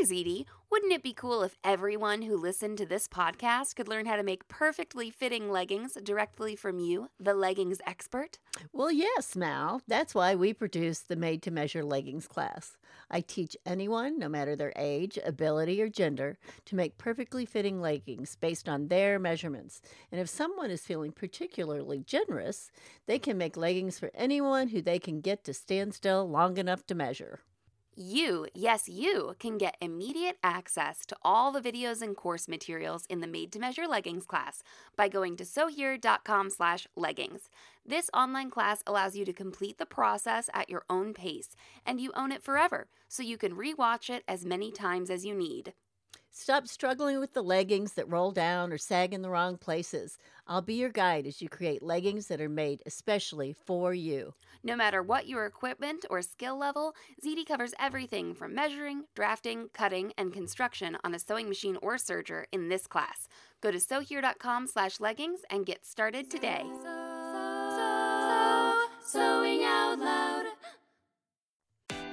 ZD, 0.03 0.46
wouldn't 0.74 0.92
it 0.92 1.03
be 1.03 1.13
cool 1.13 1.44
if 1.44 1.56
everyone 1.63 2.24
who 2.24 2.36
listened 2.36 2.80
to 2.80 2.86
this 2.88 3.08
podcast 3.08 3.75
could 3.75 3.88
learn 3.88 4.08
how 4.08 4.15
to 4.15 4.24
make 4.24 4.48
perfectly 4.48 5.12
fitting 5.12 5.51
leggings 5.51 5.96
directly 6.01 6.56
from 6.56 6.80
you, 6.80 7.12
the 7.20 7.36
leggings 7.36 7.77
expert? 7.86 8.39
Well, 8.72 8.92
yes, 8.92 9.36
Mal. 9.36 9.84
That's 9.88 10.15
why 10.15 10.34
we 10.34 10.51
produce 10.51 11.01
the 11.01 11.15
Made 11.15 11.44
to 11.44 11.51
Measure 11.51 11.84
Leggings 11.84 12.27
class. 12.27 12.75
I 13.12 13.22
teach 13.22 13.56
anyone, 13.68 14.18
no 14.18 14.27
matter 14.27 14.56
their 14.56 14.74
age, 14.75 15.20
ability, 15.24 15.80
or 15.80 15.89
gender, 15.89 16.39
to 16.65 16.75
make 16.75 16.98
perfectly 16.98 17.46
fitting 17.46 17.80
leggings 17.80 18.36
based 18.36 18.68
on 18.68 18.88
their 18.88 19.20
measurements. 19.20 19.80
And 20.12 20.20
if 20.20 20.27
someone 20.27 20.72
is 20.72 20.82
feeling 20.82 21.12
particularly 21.12 22.00
generous, 22.00 22.72
they 23.06 23.20
can 23.20 23.38
make 23.38 23.56
leggings 23.56 24.00
for 24.00 24.10
anyone 24.15 24.70
who 24.70 24.82
they 24.82 24.98
can 24.98 25.22
get 25.22 25.44
to 25.44 25.53
stand 25.53 25.94
still 25.94 26.27
long 26.27 26.58
enough 26.58 26.84
to 26.88 26.96
measure. 26.96 27.42
You, 27.95 28.47
yes, 28.55 28.89
you 28.89 29.35
can 29.38 29.59
get 29.59 29.77
immediate 29.79 30.39
access 30.43 31.05
to 31.05 31.15
all 31.21 31.51
the 31.51 31.62
videos 31.62 32.01
and 32.01 32.17
course 32.17 32.47
materials 32.47 33.05
in 33.07 33.19
the 33.19 33.27
Made 33.27 33.51
to 33.51 33.59
Measure 33.59 33.88
Leggings 33.88 34.25
class 34.25 34.63
by 34.95 35.07
going 35.07 35.38
to 35.38 35.45
sewhere.com 35.45 36.50
slash 36.50 36.88
leggings. 36.95 37.51
This 37.85 38.09
online 38.12 38.50
class 38.50 38.81
allows 38.88 39.15
you 39.15 39.25
to 39.25 39.33
complete 39.33 39.77
the 39.77 39.85
process 39.85 40.50
at 40.55 40.71
your 40.71 40.85
own 40.89 41.13
pace, 41.13 41.55
and 41.85 42.01
you 42.01 42.12
own 42.15 42.31
it 42.31 42.41
forever, 42.41 42.88
so 43.07 43.21
you 43.21 43.38
can 43.38 43.55
rewatch 43.55 44.09
it 44.09 44.23
as 44.27 44.43
many 44.43 44.71
times 44.71 45.12
as 45.12 45.23
you 45.23 45.35
need. 45.35 45.73
Stop 46.36 46.68
struggling 46.68 47.20
with 47.20 47.34
the 47.34 47.44
leggings 47.44 47.94
that 47.94 48.10
roll 48.10 48.32
down 48.32 48.74
or 48.74 48.78
sag 48.80 49.13
in 49.13 49.22
the 49.22 49.30
wrong 49.30 49.56
places. 49.56 50.18
I'll 50.48 50.63
be 50.63 50.74
your 50.74 50.90
guide 50.90 51.28
as 51.28 51.44
you 51.44 51.48
create 51.48 51.84
leggings 51.84 52.25
that 52.28 52.42
are 52.42 52.50
made 52.50 52.82
especially 52.88 53.56
for 53.68 53.94
you. 53.94 54.34
No 54.63 54.75
matter 54.75 55.04
what 55.04 55.28
your 55.28 55.46
equipment 55.46 56.06
or 56.10 56.24
skill 56.24 56.58
level, 56.58 56.96
ZD 57.24 57.46
covers 57.46 57.75
everything 57.80 58.34
from 58.34 58.56
measuring, 58.56 59.04
drafting, 59.13 59.70
cutting, 59.74 60.12
and 60.18 60.34
construction 60.34 60.98
on 61.04 61.13
a 61.13 61.20
sewing 61.20 61.50
machine 61.50 61.78
or 61.84 61.98
serger 61.98 62.46
in 62.52 62.68
this 62.68 62.88
class. 62.88 63.28
Go 63.62 63.70
to 63.70 63.80
sewhere.com 63.80 64.66
slash 64.66 65.00
leggings 65.00 65.42
and 65.52 65.68
get 65.68 65.86
started 65.86 66.32
today. 66.32 66.63
Sewing 69.06 69.63
out 69.63 70.00
loud. 70.00 70.33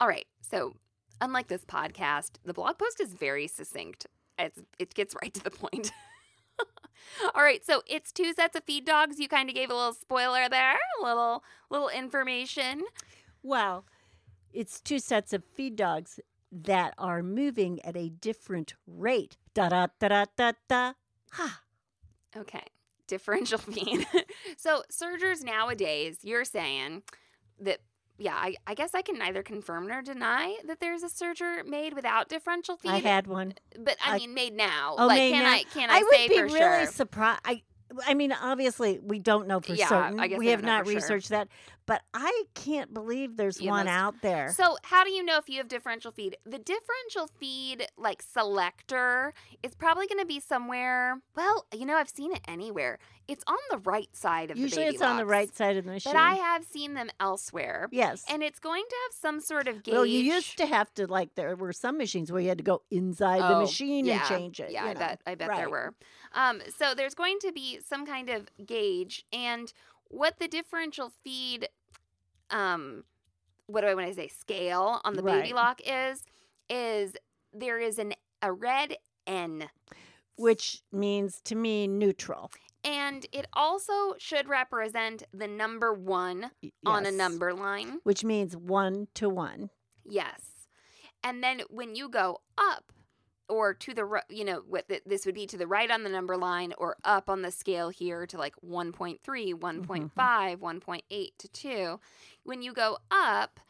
All 0.00 0.08
right. 0.08 0.26
So, 0.40 0.74
unlike 1.20 1.48
this 1.48 1.64
podcast, 1.64 2.32
the 2.44 2.54
blog 2.54 2.78
post 2.78 3.00
is 3.00 3.12
very 3.12 3.46
succinct. 3.46 4.06
It's, 4.38 4.58
it 4.78 4.94
gets 4.94 5.14
right 5.22 5.32
to 5.34 5.44
the 5.44 5.50
point. 5.50 5.92
All 7.34 7.42
right, 7.42 7.64
so 7.64 7.82
it's 7.86 8.12
two 8.12 8.32
sets 8.34 8.56
of 8.56 8.64
feed 8.64 8.84
dogs. 8.84 9.18
You 9.18 9.26
kind 9.28 9.48
of 9.48 9.54
gave 9.54 9.70
a 9.70 9.74
little 9.74 9.94
spoiler 9.94 10.48
there, 10.48 10.76
a 11.00 11.04
little 11.04 11.42
little 11.70 11.88
information. 11.88 12.82
Well, 13.42 13.84
it's 14.52 14.80
two 14.80 14.98
sets 14.98 15.32
of 15.32 15.42
feed 15.44 15.76
dogs 15.76 16.20
that 16.52 16.94
are 16.98 17.22
moving 17.22 17.84
at 17.84 17.96
a 17.96 18.10
different 18.10 18.74
rate. 18.86 19.38
Da 19.54 19.70
da 19.70 19.88
da 19.98 20.08
da 20.08 20.24
da 20.36 20.52
da. 20.68 20.92
Ha. 21.32 21.60
Okay, 22.36 22.64
differential 23.06 23.58
feed. 23.58 24.06
so 24.56 24.82
sergers 24.90 25.42
nowadays, 25.42 26.18
you're 26.22 26.44
saying 26.44 27.02
that 27.60 27.80
yeah, 28.20 28.34
I, 28.34 28.54
I 28.66 28.74
guess 28.74 28.94
I 28.94 29.02
can 29.02 29.18
neither 29.18 29.42
confirm 29.42 29.88
nor 29.88 30.02
deny 30.02 30.56
that 30.66 30.78
there's 30.78 31.02
a 31.02 31.08
serger 31.08 31.64
made 31.66 31.94
without 31.94 32.28
differential 32.28 32.76
feed. 32.76 32.90
I 32.90 32.98
had 32.98 33.26
one. 33.26 33.54
but 33.78 33.96
I, 34.04 34.14
I- 34.14 34.18
mean, 34.18 34.34
made 34.34 34.54
now. 34.54 34.94
Oh, 34.98 35.06
like, 35.06 35.16
made 35.16 35.32
can 35.32 35.42
now. 35.44 35.50
I 35.52 35.62
can 35.64 35.90
I, 35.90 35.98
would 36.02 36.14
say 36.14 36.28
be 36.28 36.40
really 36.42 36.84
sure? 36.84 36.86
surprised. 36.86 37.40
I, 37.44 37.62
I 38.06 38.14
mean, 38.14 38.32
obviously, 38.32 39.00
we 39.02 39.18
don't 39.18 39.48
know 39.48 39.60
for 39.60 39.72
Yeah, 39.72 39.88
certain. 39.88 40.20
I 40.20 40.28
guess 40.28 40.38
we 40.38 40.48
have 40.48 40.62
not 40.62 40.84
for 40.84 40.90
sure. 40.90 40.96
researched 40.96 41.30
that, 41.30 41.48
but 41.90 42.02
I 42.14 42.44
can't 42.54 42.94
believe 42.94 43.36
there's 43.36 43.60
You 43.60 43.70
one 43.70 43.86
must- 43.86 43.98
out 43.98 44.14
there. 44.22 44.52
So, 44.56 44.76
how 44.84 45.02
do 45.02 45.10
you 45.10 45.24
know 45.24 45.38
if 45.38 45.48
you 45.48 45.56
have 45.58 45.66
differential 45.66 46.12
feed? 46.12 46.36
The 46.44 46.58
differential 46.58 47.26
feed, 47.40 47.88
like 47.98 48.22
selector, 48.22 49.34
is 49.64 49.74
probably 49.74 50.06
going 50.06 50.20
to 50.20 50.24
be 50.24 50.38
somewhere. 50.38 51.20
Well, 51.34 51.66
you 51.74 51.84
know, 51.84 51.96
I've 51.96 52.08
seen 52.08 52.32
it 52.32 52.42
anywhere. 52.46 53.00
It's 53.26 53.42
on 53.48 53.58
the 53.72 53.78
right 53.78 54.08
side 54.14 54.52
of 54.52 54.56
Usually, 54.56 54.82
the 54.82 54.86
baby 54.86 54.94
it's 54.94 55.02
on 55.02 55.16
the 55.16 55.26
right 55.26 55.52
side 55.56 55.76
of 55.78 55.84
the 55.84 55.90
machine. 55.90 56.12
But 56.12 56.20
I 56.20 56.34
have 56.34 56.64
seen 56.64 56.94
them 56.94 57.10
elsewhere. 57.18 57.88
yes. 57.90 58.24
And 58.28 58.42
it's 58.44 58.60
going 58.60 58.84
to 58.88 58.96
have 59.06 59.14
some 59.20 59.40
sort 59.40 59.66
of 59.66 59.82
gauge. 59.82 59.92
well, 59.94 60.06
you 60.06 60.20
used 60.20 60.58
to 60.58 60.66
have 60.66 60.94
to 60.94 61.08
like 61.08 61.34
there 61.34 61.56
were 61.56 61.72
some 61.72 61.98
machines 61.98 62.30
where 62.30 62.40
you 62.40 62.48
had 62.48 62.58
to 62.58 62.64
go 62.64 62.82
inside 62.92 63.40
the 63.40 63.56
Oh, 63.56 63.60
machine 63.62 64.04
yeah, 64.04 64.18
and 64.20 64.28
change 64.28 64.60
it. 64.60 64.70
Yeah, 64.70 64.84
you 64.84 64.90
I 64.90 64.92
know. 64.94 64.98
bet 65.00 65.20
I 65.26 65.34
bet 65.34 65.48
there 65.56 65.70
were. 65.70 65.94
Um, 66.34 66.62
so 66.78 66.94
there's 66.94 67.14
going 67.16 67.38
to 67.40 67.50
be 67.52 67.80
some 67.84 68.06
kind 68.06 68.30
of 68.30 68.48
gauge, 68.64 69.24
and 69.32 69.72
what 70.08 70.38
the 70.40 70.48
differential 70.48 71.12
feed, 71.22 71.68
um, 72.50 73.04
what 73.66 73.82
do 73.82 73.86
I 73.86 73.94
want 73.94 74.08
to 74.08 74.14
say, 74.14 74.28
scale 74.28 75.00
on 75.04 75.14
the 75.14 75.22
baby 75.22 75.52
lock 75.52 75.80
is, 75.84 76.22
is 76.68 77.14
there 77.52 77.78
is 77.78 77.98
an 77.98 78.14
a 78.42 78.52
red 78.52 78.96
N, 79.26 79.68
which 80.36 80.82
means 80.92 81.40
to 81.44 81.54
me 81.54 81.86
neutral 81.86 82.50
and 82.82 83.26
it 83.32 83.46
also 83.52 84.14
should 84.18 84.48
represent 84.48 85.22
the 85.34 85.46
number 85.46 85.92
one 85.92 86.50
Y- 86.62 86.70
on 86.86 87.04
a 87.04 87.10
number 87.12 87.52
line. 87.52 87.98
which 88.04 88.24
means 88.24 88.56
one 88.56 89.08
to 89.14 89.28
one. 89.28 89.68
Yes. 90.04 90.40
And 91.22 91.44
then 91.44 91.60
when 91.68 91.94
you 91.94 92.08
go 92.08 92.40
up 92.56 92.92
or 93.50 93.74
to 93.74 93.92
the 93.92 94.22
you 94.30 94.44
know 94.44 94.62
what 94.66 94.88
th- 94.88 95.02
this 95.04 95.26
would 95.26 95.34
be 95.34 95.46
to 95.46 95.58
the 95.58 95.66
right 95.66 95.90
on 95.90 96.02
the 96.04 96.08
number 96.08 96.36
line 96.36 96.72
or 96.78 96.96
up 97.04 97.28
on 97.28 97.42
the 97.42 97.50
scale 97.50 97.90
here 97.90 98.26
to 98.26 98.38
like 98.38 98.54
1.3, 98.64 99.18
1.5, 99.20 100.10
1.8 100.16 101.28
to 101.38 101.48
2, 101.48 102.00
when 102.44 102.62
you 102.62 102.72
go 102.72 102.98
up 103.10 103.60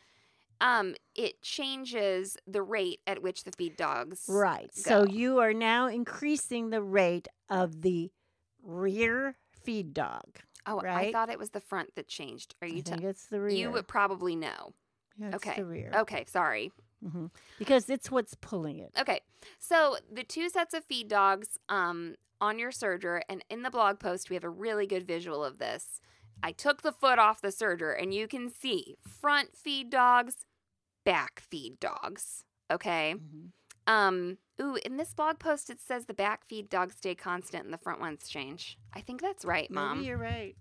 um 0.60 0.94
it 1.14 1.40
changes 1.42 2.36
the 2.46 2.62
rate 2.62 3.00
at 3.06 3.22
which 3.22 3.44
the 3.44 3.52
feed 3.52 3.76
dogs 3.76 4.26
Right. 4.28 4.74
So 4.74 5.04
you 5.06 5.38
are 5.38 5.54
now 5.54 5.88
increasing 5.88 6.70
the 6.70 6.82
rate 6.82 7.28
of 7.48 7.82
the 7.82 8.10
rear 8.62 9.36
feed 9.50 9.94
dog. 9.94 10.40
Oh, 10.66 10.80
I 10.80 11.10
thought 11.10 11.30
it 11.30 11.38
was 11.38 11.50
the 11.50 11.60
front 11.60 11.94
that 11.96 12.06
changed. 12.06 12.54
Are 12.60 12.68
I 12.68 12.70
you 12.70 12.82
think 12.82 13.00
t- 13.00 13.06
it's 13.06 13.26
the 13.26 13.40
rear. 13.40 13.56
You 13.56 13.70
would 13.70 13.88
probably 13.88 14.36
know. 14.36 14.72
Yeah, 15.16 15.28
it's 15.28 15.36
okay. 15.36 15.54
the 15.56 15.64
rear. 15.64 15.90
Okay, 15.94 16.24
sorry. 16.28 16.70
Hmm 17.02 17.26
Because 17.58 17.88
it's 17.88 18.10
what's 18.10 18.34
pulling 18.34 18.78
it. 18.78 18.92
Okay, 18.98 19.20
so 19.58 19.96
the 20.12 20.22
two 20.24 20.48
sets 20.48 20.74
of 20.74 20.84
feed 20.84 21.08
dogs 21.08 21.58
um, 21.68 22.16
on 22.40 22.58
your 22.58 22.70
serger, 22.70 23.20
and 23.28 23.44
in 23.50 23.62
the 23.62 23.70
blog 23.70 23.98
post, 23.98 24.30
we 24.30 24.34
have 24.36 24.44
a 24.44 24.50
really 24.50 24.86
good 24.86 25.06
visual 25.06 25.44
of 25.44 25.58
this. 25.58 26.00
I 26.42 26.52
took 26.52 26.82
the 26.82 26.92
foot 26.92 27.18
off 27.18 27.40
the 27.42 27.48
serger, 27.48 27.94
and 28.00 28.14
you 28.14 28.26
can 28.26 28.48
see 28.50 28.96
front 29.06 29.56
feed 29.56 29.90
dogs, 29.90 30.46
back 31.04 31.40
feed 31.50 31.78
dogs. 31.80 32.44
Okay. 32.70 33.14
Mhm. 33.16 33.50
Um. 33.86 34.38
Ooh, 34.60 34.76
in 34.84 34.98
this 34.98 35.14
blog 35.14 35.38
post, 35.38 35.70
it 35.70 35.80
says 35.80 36.04
the 36.04 36.14
back 36.14 36.44
feed 36.46 36.68
dogs 36.68 36.96
stay 36.96 37.14
constant 37.14 37.64
and 37.64 37.72
the 37.72 37.78
front 37.78 37.98
ones 37.98 38.28
change. 38.28 38.78
I 38.92 39.00
think 39.00 39.22
that's 39.22 39.44
right, 39.44 39.70
Mom. 39.70 39.96
Maybe 39.98 40.08
you're 40.08 40.18
right. 40.18 40.54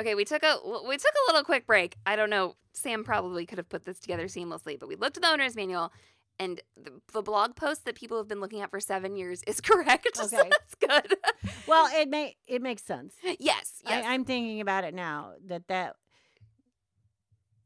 Okay, 0.00 0.14
we 0.14 0.24
took 0.24 0.42
a 0.42 0.58
we 0.88 0.96
took 0.96 1.12
a 1.12 1.32
little 1.32 1.44
quick 1.44 1.66
break. 1.66 1.96
I 2.04 2.16
don't 2.16 2.30
know. 2.30 2.56
Sam 2.72 3.04
probably 3.04 3.46
could 3.46 3.58
have 3.58 3.68
put 3.68 3.84
this 3.84 4.00
together 4.00 4.24
seamlessly, 4.26 4.78
but 4.78 4.88
we 4.88 4.96
looked 4.96 5.16
at 5.16 5.22
the 5.22 5.28
owner's 5.30 5.54
manual, 5.54 5.92
and 6.40 6.60
the, 6.76 6.90
the 7.12 7.22
blog 7.22 7.54
post 7.54 7.84
that 7.84 7.94
people 7.94 8.16
have 8.18 8.26
been 8.26 8.40
looking 8.40 8.60
at 8.60 8.70
for 8.70 8.80
seven 8.80 9.14
years 9.14 9.42
is 9.46 9.60
correct. 9.60 10.08
So 10.16 10.24
Okay. 10.24 10.50
that's 10.50 10.74
good. 10.74 11.18
Well, 11.66 11.88
it 11.98 12.08
may 12.10 12.36
it 12.46 12.60
makes 12.62 12.82
sense. 12.82 13.14
yes, 13.22 13.38
yes. 13.86 14.04
I, 14.04 14.12
I'm 14.12 14.24
thinking 14.24 14.60
about 14.60 14.84
it 14.84 14.94
now. 14.94 15.34
That 15.46 15.68
that. 15.68 15.96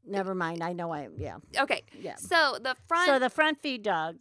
Never 0.05 0.33
mind. 0.33 0.63
I 0.63 0.73
know 0.73 0.91
I 0.91 1.07
yeah 1.17 1.37
okay. 1.57 1.83
yeah. 1.99 2.15
So 2.15 2.57
the 2.61 2.75
front. 2.87 3.07
So 3.07 3.19
the 3.19 3.29
front 3.29 3.59
feed 3.61 3.83
dog 3.83 4.17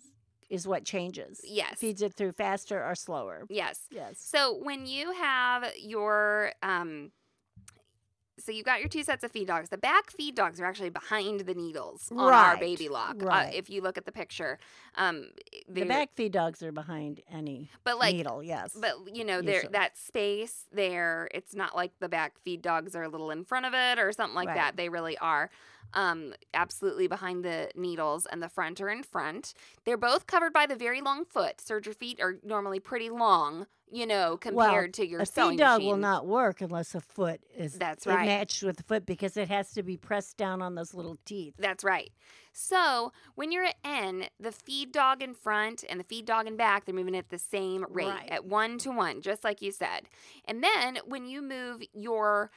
is 0.50 0.66
what 0.66 0.84
changes. 0.84 1.40
yes, 1.44 1.78
Feeds 1.78 2.00
it 2.02 2.14
through 2.14 2.32
faster 2.32 2.82
or 2.82 2.94
slower. 2.94 3.44
yes. 3.50 3.80
Yes. 3.90 4.18
So 4.20 4.58
when 4.62 4.86
you 4.86 5.12
have 5.12 5.64
your 5.78 6.52
um 6.62 7.12
so 8.38 8.52
you've 8.52 8.64
got 8.66 8.80
your 8.80 8.88
two 8.88 9.02
sets 9.02 9.24
of 9.24 9.30
feed 9.32 9.46
dogs. 9.48 9.68
The 9.68 9.78
back 9.78 10.10
feed 10.10 10.34
dogs 10.34 10.60
are 10.60 10.64
actually 10.64 10.90
behind 10.90 11.40
the 11.40 11.54
needles 11.54 12.10
on 12.12 12.32
our 12.32 12.56
baby 12.56 12.88
lock. 12.88 13.16
Uh, 13.22 13.50
if 13.54 13.68
you 13.70 13.80
look 13.82 13.98
at 13.98 14.06
the 14.06 14.12
picture, 14.12 14.58
um, 14.98 15.30
The 15.68 15.84
back 15.84 16.10
feed 16.14 16.32
dogs 16.32 16.62
are 16.62 16.72
behind 16.72 17.20
any 17.32 17.70
but 17.84 17.98
like 17.98 18.14
needle. 18.14 18.42
Yes. 18.42 18.76
But 18.78 18.96
you 19.14 19.24
know, 19.24 19.40
there 19.40 19.62
that 19.70 19.96
space 19.96 20.66
there, 20.72 21.28
it's 21.32 21.54
not 21.54 21.74
like 21.74 21.92
the 22.00 22.08
back 22.08 22.38
feed 22.44 22.60
dogs 22.60 22.94
are 22.94 23.04
a 23.04 23.08
little 23.08 23.30
in 23.30 23.44
front 23.44 23.64
of 23.64 23.72
it 23.74 23.98
or 23.98 24.12
something 24.12 24.34
like 24.34 24.48
Right. 24.48 24.56
that. 24.56 24.76
They 24.76 24.88
really 24.90 25.16
are 25.18 25.48
um 25.94 26.34
absolutely 26.52 27.06
behind 27.06 27.44
the 27.44 27.70
needles 27.74 28.26
and 28.26 28.42
the 28.42 28.48
front 28.48 28.80
are 28.80 28.90
in 28.90 29.02
front. 29.02 29.54
They're 29.84 29.96
both 29.96 30.26
covered 30.26 30.52
by 30.52 30.66
the 30.66 30.76
very 30.76 31.00
long 31.00 31.24
foot. 31.24 31.58
Serger 31.58 31.94
feet 31.94 32.20
are 32.20 32.34
normally 32.44 32.78
pretty 32.80 33.08
long, 33.08 33.66
you 33.90 34.06
know, 34.06 34.36
compared 34.36 34.92
to 34.94 35.06
your 35.06 35.20
a 35.22 35.26
sewing 35.26 35.52
feed 35.52 35.60
dog 35.60 35.78
machine. 35.78 35.90
will 35.92 35.96
not 35.96 36.26
work 36.26 36.60
unless 36.60 36.94
a 36.94 37.00
foot 37.00 37.40
is 37.56 37.78
That's 37.78 38.06
right. 38.06 38.26
matched 38.26 38.62
with 38.62 38.76
the 38.76 38.82
foot 38.82 39.06
because 39.06 39.36
it 39.38 39.48
has 39.48 39.72
to 39.74 39.82
be 39.82 39.96
pressed 39.96 40.36
down 40.36 40.60
on 40.60 40.74
those 40.74 40.92
little 40.92 41.16
teeth. 41.24 41.54
That's 41.58 41.84
right. 41.84 42.10
So 42.60 43.12
when 43.36 43.52
you're 43.52 43.64
at 43.64 43.76
N, 43.84 44.24
the 44.40 44.50
feed 44.50 44.90
dog 44.90 45.22
in 45.22 45.32
front 45.32 45.84
and 45.88 46.00
the 46.00 46.04
feed 46.04 46.24
dog 46.26 46.48
in 46.48 46.56
back, 46.56 46.84
they're 46.84 46.94
moving 46.94 47.16
at 47.16 47.30
the 47.30 47.38
same 47.38 47.86
rate, 47.88 48.08
Right. 48.08 48.28
at 48.30 48.44
one 48.44 48.78
to 48.78 48.90
one, 48.90 49.22
just 49.22 49.44
like 49.44 49.62
you 49.62 49.70
said. 49.70 50.08
And 50.44 50.62
then 50.62 50.98
when 51.06 51.26
you 51.28 51.40
move 51.40 51.82
your 51.92 52.50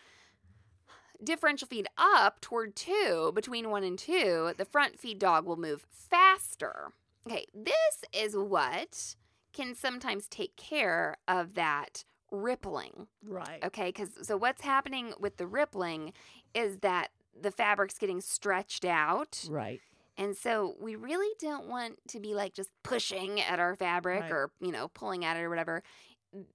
differential 1.23 1.67
feed 1.67 1.87
up 1.99 2.41
toward 2.41 2.75
two, 2.75 3.31
between 3.35 3.69
one 3.69 3.83
and 3.83 3.97
two, 3.97 4.53
the 4.57 4.65
front 4.65 4.99
feed 4.99 5.19
dog 5.19 5.45
will 5.45 5.55
move 5.55 5.85
faster. 5.91 6.93
Okay, 7.27 7.45
this 7.53 8.03
is 8.11 8.35
what 8.35 9.15
can 9.53 9.75
sometimes 9.75 10.27
take 10.27 10.55
care 10.55 11.17
of 11.27 11.53
that 11.53 12.03
rippling. 12.31 13.07
Right. 13.23 13.63
Okay, 13.63 13.89
because 13.89 14.09
so 14.23 14.35
what's 14.35 14.61
happening 14.63 15.13
with 15.19 15.37
the 15.37 15.45
rippling 15.45 16.13
is 16.55 16.77
that 16.79 17.11
the 17.39 17.51
fabric's 17.51 17.97
getting 17.99 18.19
stretched 18.19 18.83
out. 18.83 19.45
Right. 19.49 19.79
And 20.21 20.37
so 20.37 20.75
we 20.79 20.95
really 20.95 21.33
don't 21.39 21.67
want 21.67 21.97
to 22.09 22.19
be 22.19 22.35
like 22.35 22.53
just 22.53 22.69
pushing 22.83 23.41
at 23.41 23.59
our 23.59 23.75
fabric 23.75 24.21
Right. 24.21 24.31
or, 24.31 24.51
you 24.59 24.71
know, 24.71 24.87
pulling 24.89 25.25
at 25.25 25.35
it 25.35 25.39
or 25.41 25.49
whatever. 25.49 25.81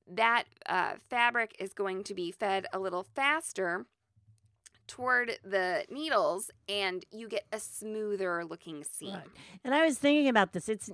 That 0.08 0.44
uh, 0.66 0.92
fabric 1.10 1.56
is 1.58 1.72
going 1.74 2.04
to 2.04 2.14
be 2.14 2.30
fed 2.30 2.66
a 2.72 2.78
little 2.78 3.02
faster 3.02 3.86
toward 4.86 5.32
the 5.44 5.84
needles 5.90 6.48
and 6.68 7.04
you 7.10 7.28
get 7.28 7.44
a 7.52 7.58
smoother 7.58 8.44
looking 8.44 8.84
seam. 8.84 9.14
Right. 9.14 9.24
And 9.64 9.74
I 9.74 9.84
was 9.84 9.98
thinking 9.98 10.28
about 10.28 10.52
this. 10.52 10.68
It's 10.68 10.88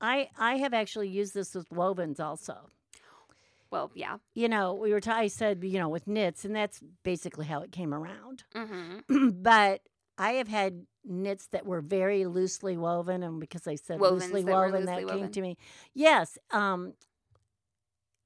I 0.00 0.28
I 0.38 0.58
have 0.58 0.72
actually 0.72 1.08
used 1.08 1.34
this 1.34 1.56
with 1.56 1.68
wovens 1.70 2.20
also. 2.20 2.70
Well, 3.72 3.90
yeah. 3.94 4.18
You 4.34 4.48
know, 4.48 4.74
we 4.74 4.92
were 4.92 5.00
ta- 5.00 5.16
I 5.16 5.26
said, 5.26 5.64
you 5.64 5.80
know, 5.80 5.88
with 5.88 6.06
knits 6.06 6.44
and 6.44 6.54
that's 6.54 6.80
basically 7.02 7.46
how 7.46 7.62
it 7.62 7.72
came 7.72 7.92
around. 7.92 8.44
Mm-hmm. 8.54 9.28
but 9.42 9.80
I 10.18 10.32
have 10.34 10.46
had 10.48 10.86
knits 11.04 11.46
that 11.48 11.66
were 11.66 11.80
very 11.80 12.24
loosely 12.26 12.76
woven 12.76 13.22
and 13.22 13.40
because 13.40 13.66
I 13.66 13.74
said 13.74 13.98
Wovens 13.98 14.20
loosely 14.20 14.42
that 14.44 14.52
were 14.54 14.66
woven 14.66 14.80
loosely 14.86 15.04
that 15.04 15.10
came 15.10 15.20
woven. 15.20 15.32
to 15.32 15.40
me. 15.40 15.56
Yes, 15.94 16.38
um 16.50 16.94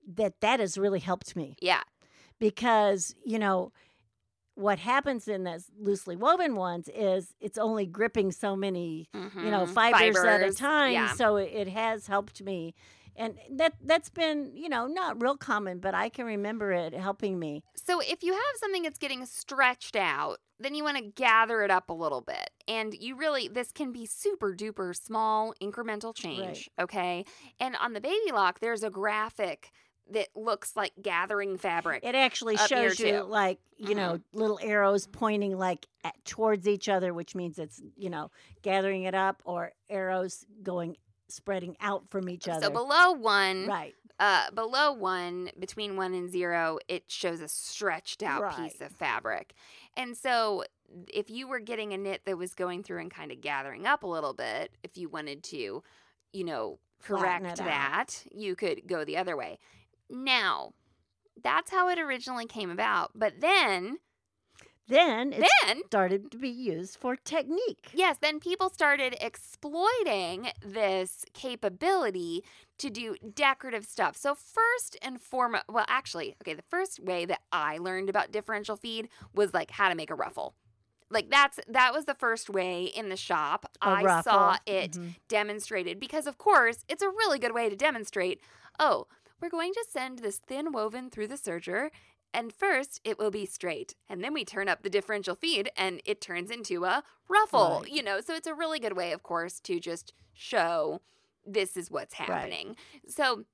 that 0.06 0.40
that 0.40 0.60
has 0.60 0.78
really 0.78 1.00
helped 1.00 1.34
me. 1.36 1.56
Yeah. 1.60 1.82
because 2.38 3.14
you 3.24 3.38
know 3.38 3.72
what 4.54 4.78
happens 4.78 5.28
in 5.28 5.44
those 5.44 5.66
loosely 5.78 6.16
woven 6.16 6.54
ones 6.56 6.88
is 6.94 7.34
it's 7.40 7.58
only 7.58 7.84
gripping 7.86 8.32
so 8.32 8.56
many 8.56 9.08
you 9.14 9.50
know 9.50 9.66
mhm. 9.66 9.68
fibers, 9.68 10.16
at 10.16 10.24
a 10.24 10.38
Fibers, 10.38 10.54
time 10.56 10.92
Yeah. 10.92 11.12
so 11.12 11.36
it, 11.36 11.50
it 11.52 11.68
has 11.68 12.06
helped 12.06 12.42
me 12.42 12.74
and 13.16 13.38
that 13.50 13.74
that's 13.84 14.10
been 14.10 14.52
you 14.54 14.68
know 14.68 14.86
not 14.86 15.20
real 15.22 15.36
common 15.36 15.78
but 15.78 15.94
i 15.94 16.08
can 16.08 16.26
remember 16.26 16.72
it 16.72 16.92
helping 16.94 17.38
me 17.38 17.62
So 17.86 18.00
if 18.00 18.22
you 18.22 18.32
have 18.32 18.42
something 18.58 18.82
that's 18.82 18.98
getting 18.98 19.24
stretched 19.26 19.94
out, 19.94 20.38
then 20.58 20.74
you 20.74 20.82
want 20.82 20.96
to 20.96 21.04
gather 21.04 21.62
it 21.62 21.70
up 21.70 21.88
a 21.88 21.92
little 21.92 22.20
bit. 22.20 22.50
And 22.66 22.92
you 22.94 23.14
really 23.16 23.46
this 23.48 23.70
can 23.70 23.92
be 23.92 24.06
super 24.06 24.54
duper 24.54 24.94
small 24.96 25.54
incremental 25.62 26.14
change, 26.14 26.68
okay? 26.80 27.24
And 27.60 27.76
on 27.76 27.92
the 27.92 28.00
baby 28.00 28.32
lock 28.32 28.60
there's 28.60 28.82
a 28.82 28.90
graphic 28.90 29.70
that 30.10 30.28
looks 30.36 30.76
like 30.76 30.92
gathering 31.02 31.58
fabric. 31.58 32.04
it 32.04 32.14
actually 32.14 32.56
shows 32.56 32.98
you 33.00 33.10
too. 33.10 33.22
like 33.22 33.58
you 33.76 33.94
know 33.94 34.10
uh-huh. 34.10 34.18
little 34.32 34.58
arrows 34.62 35.06
pointing 35.08 35.58
like 35.58 35.86
at, 36.04 36.14
towards 36.24 36.68
each 36.68 36.88
other 36.88 37.12
which 37.12 37.34
means 37.34 37.58
it's 37.58 37.82
you 37.96 38.08
know 38.08 38.30
gathering 38.62 39.02
it 39.02 39.16
up 39.16 39.42
or 39.44 39.72
arrows 39.90 40.46
going 40.62 40.96
spreading 41.28 41.76
out 41.80 42.08
from 42.10 42.28
each 42.28 42.48
other 42.48 42.66
so 42.66 42.70
below 42.70 43.12
1, 43.12 43.66
right 43.66 43.94
uh 44.18 44.50
below 44.52 44.92
1 44.92 45.50
between 45.58 45.96
1 45.96 46.14
and 46.14 46.30
0, 46.30 46.78
it 46.88 47.04
shows 47.08 47.40
a 47.40 47.48
stretched 47.48 48.22
out 48.22 48.56
piece 48.56 48.80
of 48.80 48.92
fabric. 48.92 49.54
And 49.96 50.16
so 50.16 50.64
if 51.12 51.30
you 51.30 51.48
were 51.48 51.60
getting 51.60 51.92
a 51.92 51.98
knit 51.98 52.22
that 52.24 52.38
was 52.38 52.54
going 52.54 52.82
through 52.82 53.00
and 53.00 53.10
kind 53.10 53.32
of 53.32 53.40
gathering 53.40 53.86
up 53.86 54.02
a 54.02 54.06
little 54.06 54.34
bit, 54.34 54.72
if 54.82 54.96
you 54.96 55.08
wanted 55.08 55.42
to, 55.44 55.82
you 56.32 56.44
know, 56.44 56.78
correct 57.02 57.44
it 57.44 57.60
out. 57.60 57.66
that, 57.66 58.24
you 58.32 58.54
could 58.54 58.86
go 58.86 59.04
the 59.04 59.16
other 59.16 59.36
way. 59.36 59.58
Now, 60.08 60.72
that's 61.42 61.70
how 61.70 61.88
it 61.88 61.98
originally 61.98 62.46
came 62.46 62.70
about. 62.70 63.10
But 63.14 63.40
then, 63.40 63.98
Then 64.88 65.32
it 65.32 65.44
then 65.66 65.82
started 65.86 66.30
to 66.30 66.38
be 66.38 66.48
used 66.48 66.96
for 66.98 67.16
technique. 67.16 67.90
Yes, 67.92 68.18
then 68.20 68.40
people 68.40 68.68
started 68.70 69.16
exploiting 69.20 70.48
this 70.64 71.24
capability 71.34 72.44
to 72.78 72.90
do 72.90 73.16
decorative 73.34 73.84
stuff. 73.84 74.16
So, 74.16 74.34
first 74.34 74.96
and 75.02 75.20
foremost, 75.20 75.64
well, 75.68 75.86
actually, 75.88 76.36
okay, 76.42 76.54
the 76.54 76.62
first 76.70 77.00
way 77.00 77.24
that 77.24 77.40
I 77.52 77.78
learned 77.78 78.08
about 78.08 78.30
differential 78.32 78.76
feed 78.76 79.08
was 79.34 79.52
like 79.54 79.70
how 79.72 79.88
to 79.88 79.94
make 79.94 80.10
a 80.10 80.14
ruffle. 80.14 80.54
Like 81.08 81.30
that's 81.30 81.60
that 81.68 81.92
was 81.92 82.04
the 82.06 82.14
first 82.14 82.50
way 82.50 82.84
in 82.84 83.08
the 83.10 83.16
shop 83.16 83.66
A 83.80 83.88
I 83.90 84.02
ruffle. 84.02 84.32
saw 84.32 84.56
it 84.66 84.92
Mhm. 84.92 85.14
demonstrated 85.28 86.00
because 86.00 86.26
of 86.26 86.36
course 86.36 86.84
it's 86.88 87.02
a 87.02 87.08
really 87.08 87.38
good 87.38 87.54
way 87.54 87.68
to 87.68 87.76
demonstrate, 87.76 88.40
oh, 88.80 89.06
we're 89.40 89.48
going 89.48 89.72
to 89.74 89.86
send 89.88 90.18
this 90.18 90.38
thin 90.38 90.72
woven 90.72 91.08
through 91.10 91.28
the 91.28 91.36
serger 91.36 91.90
and 92.34 92.52
first 92.52 93.00
it 93.04 93.18
will 93.18 93.30
be 93.30 93.46
straight 93.46 93.94
and 94.08 94.22
then 94.22 94.32
we 94.34 94.44
turn 94.44 94.68
up 94.68 94.82
the 94.82 94.90
differential 94.90 95.34
feed 95.34 95.70
and 95.76 96.00
it 96.04 96.20
turns 96.20 96.50
into 96.50 96.84
a 96.84 97.02
ruffle 97.28 97.80
Right. 97.82 97.92
you 97.92 98.02
know 98.02 98.20
so 98.20 98.34
it's 98.34 98.46
a 98.46 98.54
really 98.54 98.78
good 98.78 98.96
way 98.96 99.12
of 99.12 99.22
course 99.22 99.60
to 99.60 99.80
just 99.80 100.12
show 100.32 101.00
this 101.44 101.76
is 101.76 101.90
what's 101.90 102.18
Right. 102.18 102.28
happening 102.28 102.76
so 103.08 103.44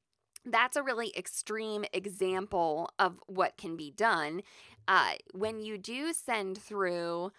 that's 0.45 0.77
a 0.77 0.83
really 0.83 1.13
extreme 1.17 1.85
example 1.93 2.91
of 2.99 3.21
what 3.27 3.57
can 3.57 3.77
be 3.77 3.91
done 3.91 4.43
uh, 4.89 5.13
when 5.33 5.61
you 5.61 5.79
do 5.79 6.13
send 6.13 6.59
through 6.59 7.31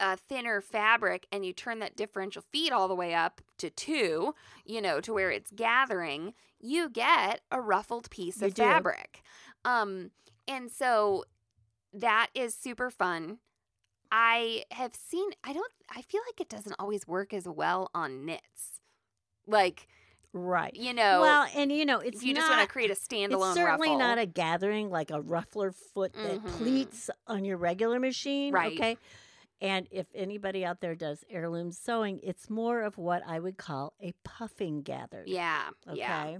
a 0.00 0.16
thinner 0.16 0.60
fabric 0.60 1.26
and 1.32 1.44
you 1.44 1.52
turn 1.52 1.78
that 1.78 1.96
differential 1.96 2.42
feed 2.52 2.70
all 2.72 2.86
the 2.88 2.94
way 2.94 3.14
up 3.14 3.40
to 3.58 3.70
two, 3.70 4.34
you 4.64 4.80
know, 4.82 5.00
to 5.00 5.12
where 5.12 5.30
it's 5.30 5.50
gathering, 5.50 6.34
you 6.60 6.90
get 6.90 7.40
a 7.50 7.60
ruffled 7.60 8.10
piece 8.10 8.40
You 8.40 8.48
of 8.48 8.54
do. 8.54 8.62
fabric. 8.62 9.22
Um, 9.64 10.10
and 10.48 10.70
so 10.70 11.24
that 11.92 12.28
is 12.34 12.54
super 12.54 12.90
fun. 12.90 13.38
I 14.12 14.64
have 14.70 14.94
seen, 14.94 15.30
I 15.42 15.52
don't, 15.52 15.72
I 15.94 16.02
feel 16.02 16.20
like 16.28 16.40
it 16.40 16.48
doesn't 16.48 16.76
always 16.78 17.06
work 17.08 17.34
as 17.34 17.48
well 17.48 17.90
on 17.94 18.24
knits. 18.24 18.80
Like, 19.46 19.88
Right. 20.32 20.74
you 20.74 20.92
know, 20.92 21.20
well, 21.22 21.46
and 21.56 21.72
you 21.72 21.84
know, 21.86 21.98
it's 22.00 22.18
if 22.18 22.22
you 22.22 22.34
just 22.34 22.48
want 22.50 22.60
to 22.60 22.68
create 22.68 22.90
a 22.90 22.94
standalone 22.94 23.46
It's 23.50 23.54
certainly 23.54 23.88
ruffle. 23.88 23.98
not 23.98 24.18
a 24.18 24.26
gathering 24.26 24.90
like 24.90 25.10
a 25.10 25.20
ruffler 25.20 25.72
foot 25.72 26.12
that 26.12 26.40
Mhm. 26.42 26.46
pleats 26.58 27.08
on 27.26 27.44
your 27.44 27.56
regular 27.56 27.98
machine. 27.98 28.52
Right. 28.52 28.72
Okay. 28.78 28.98
And 29.62 29.88
if 29.90 30.06
anybody 30.14 30.64
out 30.66 30.80
there 30.82 30.94
does 30.94 31.24
heirloom 31.30 31.72
sewing, 31.72 32.20
it's 32.22 32.50
more 32.50 32.82
of 32.82 32.98
what 32.98 33.22
I 33.26 33.40
would 33.40 33.56
call 33.56 33.94
a 34.00 34.12
puffing 34.24 34.82
gathered. 34.82 35.28
yeah, 35.28 35.70
Okay. 35.88 35.96
yeah. 35.98 36.38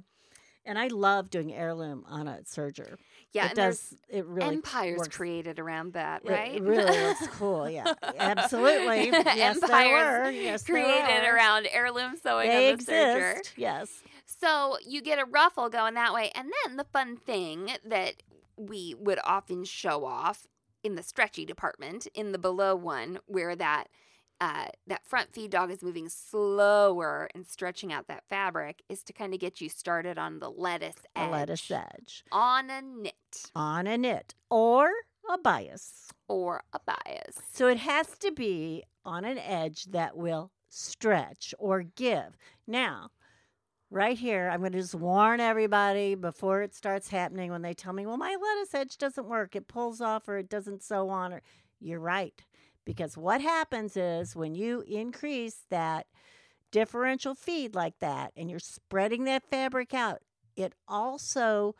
And 0.66 0.78
I 0.78 0.88
love 0.88 1.30
doing 1.30 1.54
heirloom 1.54 2.04
on 2.08 2.26
a 2.28 2.40
serger. 2.44 2.96
Yeah, 3.32 3.46
it 3.46 3.48
and 3.50 3.56
does. 3.56 3.94
It 4.08 4.26
really 4.26 4.56
empires 4.56 4.98
works. 4.98 5.16
created 5.16 5.58
around 5.58 5.92
that, 5.92 6.22
right? 6.24 6.54
It 6.56 6.62
really 6.62 6.98
looks 7.00 7.26
cool. 7.32 7.68
Yeah, 7.70 7.94
absolutely. 8.18 9.10
Yes, 9.36 9.62
empires. 9.62 10.34
Yes, 10.34 10.64
created 10.64 11.24
around 11.24 11.68
heirloom 11.70 12.16
sewing 12.20 12.48
They 12.48 12.72
on 12.72 12.78
the 12.78 12.84
serger. 12.84 13.52
Yes. 13.56 14.02
So 14.24 14.76
you 14.86 15.02
get 15.02 15.18
a 15.18 15.24
ruffle 15.24 15.68
going 15.68 15.94
that 15.94 16.12
way. 16.12 16.30
And 16.34 16.50
then 16.64 16.76
the 16.76 16.84
fun 16.84 17.16
thing 17.16 17.70
that 17.84 18.22
we 18.56 18.94
would 18.98 19.18
often 19.24 19.64
show 19.64 20.04
off 20.04 20.46
in 20.82 20.94
the 20.94 21.02
stretchy 21.02 21.44
department, 21.44 22.06
in 22.14 22.32
the 22.32 22.38
below 22.38 22.74
one, 22.74 23.18
where 23.26 23.54
that 23.54 23.88
uh, 24.40 24.66
that 24.86 25.04
front 25.06 25.32
feed 25.32 25.50
dog 25.50 25.70
is 25.70 25.82
moving 25.82 26.08
slower 26.08 27.28
and 27.34 27.46
stretching 27.46 27.92
out 27.92 28.06
that 28.08 28.24
fabric, 28.28 28.82
is 28.88 29.02
to 29.04 29.12
kind 29.12 29.32
of 29.34 29.40
get 29.40 29.60
you 29.60 29.68
started 29.68 30.18
on 30.18 30.38
the 30.40 30.50
lettuce 30.50 30.96
A 31.16 31.20
edge. 31.20 31.30
lettuce 31.30 31.70
edge 31.70 32.24
On 32.32 32.68
a 32.70 32.82
knit 32.82 33.14
on 33.54 33.86
a 33.86 33.96
knit 33.98 34.34
or 34.50 34.90
a 35.32 35.38
bias. 35.38 36.10
or 36.28 36.62
a 36.72 36.78
bias. 36.86 37.36
So 37.52 37.66
it 37.68 37.78
has 37.78 38.16
to 38.18 38.30
be 38.32 38.84
on 39.04 39.24
an 39.24 39.38
edge 39.38 39.84
that 39.86 40.16
will 40.16 40.50
stretch 40.68 41.54
or 41.58 41.82
give. 41.82 42.36
Now, 42.66 43.10
right 43.90 44.18
here, 44.18 44.48
I'm 44.52 44.60
going 44.60 44.72
to 44.72 44.80
just 44.80 44.94
warn 44.94 45.40
everybody 45.40 46.14
before 46.14 46.62
it 46.62 46.74
starts 46.74 47.08
happening 47.08 47.50
when 47.50 47.62
they 47.62 47.74
tell 47.74 47.92
me, 47.92 48.06
well, 48.06 48.16
my 48.16 48.36
lettuce 48.40 48.74
edge 48.74 48.98
doesn't 48.98 49.26
work. 49.28 49.56
It 49.56 49.68
pulls 49.68 50.00
off 50.00 50.28
or 50.28 50.36
it 50.38 50.48
doesn't 50.48 50.82
sew 50.82 51.08
on. 51.08 51.32
Or 51.32 51.42
You're 51.80 52.00
right. 52.00 52.40
Because 52.86 53.18
what 53.18 53.42
happens 53.42 53.96
is 53.96 54.34
when 54.34 54.54
you 54.54 54.82
increase 54.88 55.66
that 55.70 56.06
differential 56.70 57.34
feed 57.34 57.74
like 57.74 57.98
that 57.98 58.32
and 58.36 58.48
you're 58.48 58.58
spreading 58.60 59.24
that 59.24 59.44
fabric 59.50 59.92
out, 59.92 60.20
it 60.56 60.72
also 60.88 61.74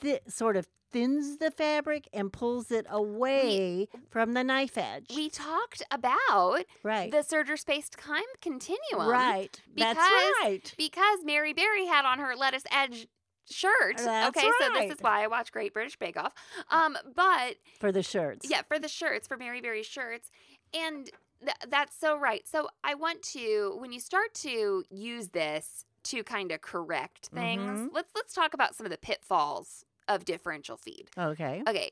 thi- 0.00 0.20
sort 0.28 0.56
of 0.56 0.68
thins 0.92 1.38
the 1.38 1.50
fabric 1.50 2.06
and 2.12 2.30
pulls 2.32 2.70
it 2.70 2.84
away 2.90 3.88
from 4.10 4.34
the 4.34 4.44
knife 4.44 4.76
edge. 4.76 5.06
We 5.16 5.30
talked 5.30 5.82
about 5.90 6.64
right. 6.82 7.10
the 7.10 7.18
serger 7.18 7.58
spaced 7.58 7.94
time 7.98 8.22
continuum. 8.42 9.08
right. 9.08 9.58
That's 9.74 9.98
because- 9.98 10.32
right. 10.42 10.74
because 10.76 11.18
Mary 11.24 11.54
Berry 11.54 11.86
had 11.86 12.04
on 12.04 12.18
her 12.18 12.36
lettuce 12.36 12.64
edge 12.70 13.06
shirt. 13.50 13.98
That's 13.98 14.36
okay, 14.36 14.48
so 14.60 14.72
this 14.74 14.92
is 14.92 14.98
why 15.00 15.24
I 15.24 15.26
watch 15.26 15.52
Great 15.52 15.72
British 15.74 15.96
Bake 15.98 16.16
Off. 16.16 16.32
Um, 16.70 16.96
but 17.14 17.56
For 17.80 17.92
the 17.92 18.02
shirts. 18.02 18.48
yeah, 18.48 18.62
for 18.62 18.78
the 18.78 18.88
shirts, 18.88 19.26
for 19.28 19.36
Mary 19.36 19.60
Berry 19.60 19.82
shirts, 19.82 20.30
and 20.74 21.10
th- 21.40 21.56
that's 21.68 21.96
so 21.98 22.16
right. 22.18 22.46
So 22.46 22.68
I 22.84 22.94
want 22.94 23.22
to 23.34 23.76
when 23.78 23.92
you 23.92 24.00
start 24.00 24.34
to 24.36 24.84
use 24.90 25.28
this 25.28 25.84
to 26.04 26.24
kind 26.24 26.50
of 26.52 26.60
correct 26.60 27.28
things. 27.34 27.80
Mhm. 27.80 27.88
Let's 27.92 28.12
let's 28.14 28.32
talk 28.34 28.54
about 28.54 28.74
some 28.74 28.86
of 28.86 28.90
the 28.90 28.98
pitfalls 28.98 29.84
of 30.08 30.24
differential 30.24 30.76
feed. 30.76 31.08
Okay. 31.16 31.62
Okay, 31.68 31.90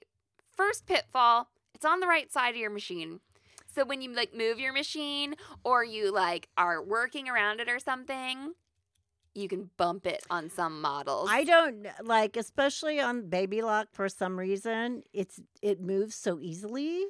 first 0.56 0.86
pitfall, 0.86 1.48
it's 1.74 1.84
on 1.84 2.00
the 2.00 2.06
right 2.08 2.30
side 2.32 2.50
of 2.50 2.56
your 2.56 2.70
machine. 2.70 3.20
So 3.72 3.84
when 3.84 4.02
you 4.02 4.12
like 4.12 4.34
move 4.34 4.58
your 4.58 4.72
machine 4.72 5.36
or 5.62 5.84
you 5.84 6.10
like 6.12 6.48
are 6.56 6.82
working 6.82 7.28
around 7.28 7.60
it 7.60 7.68
or 7.68 7.78
something, 7.78 8.54
you 9.34 9.48
can 9.48 9.70
bump 9.76 10.06
it 10.06 10.24
on 10.30 10.50
some 10.50 10.80
models. 10.80 11.28
I 11.30 11.44
don't 11.44 11.86
like, 12.02 12.36
especially 12.36 13.00
on 13.00 13.28
baby 13.28 13.62
lock 13.62 13.88
for 13.92 14.08
some 14.08 14.38
reason. 14.38 15.02
It's 15.12 15.40
it 15.62 15.80
moves 15.80 16.14
so 16.14 16.38
easily. 16.40 17.04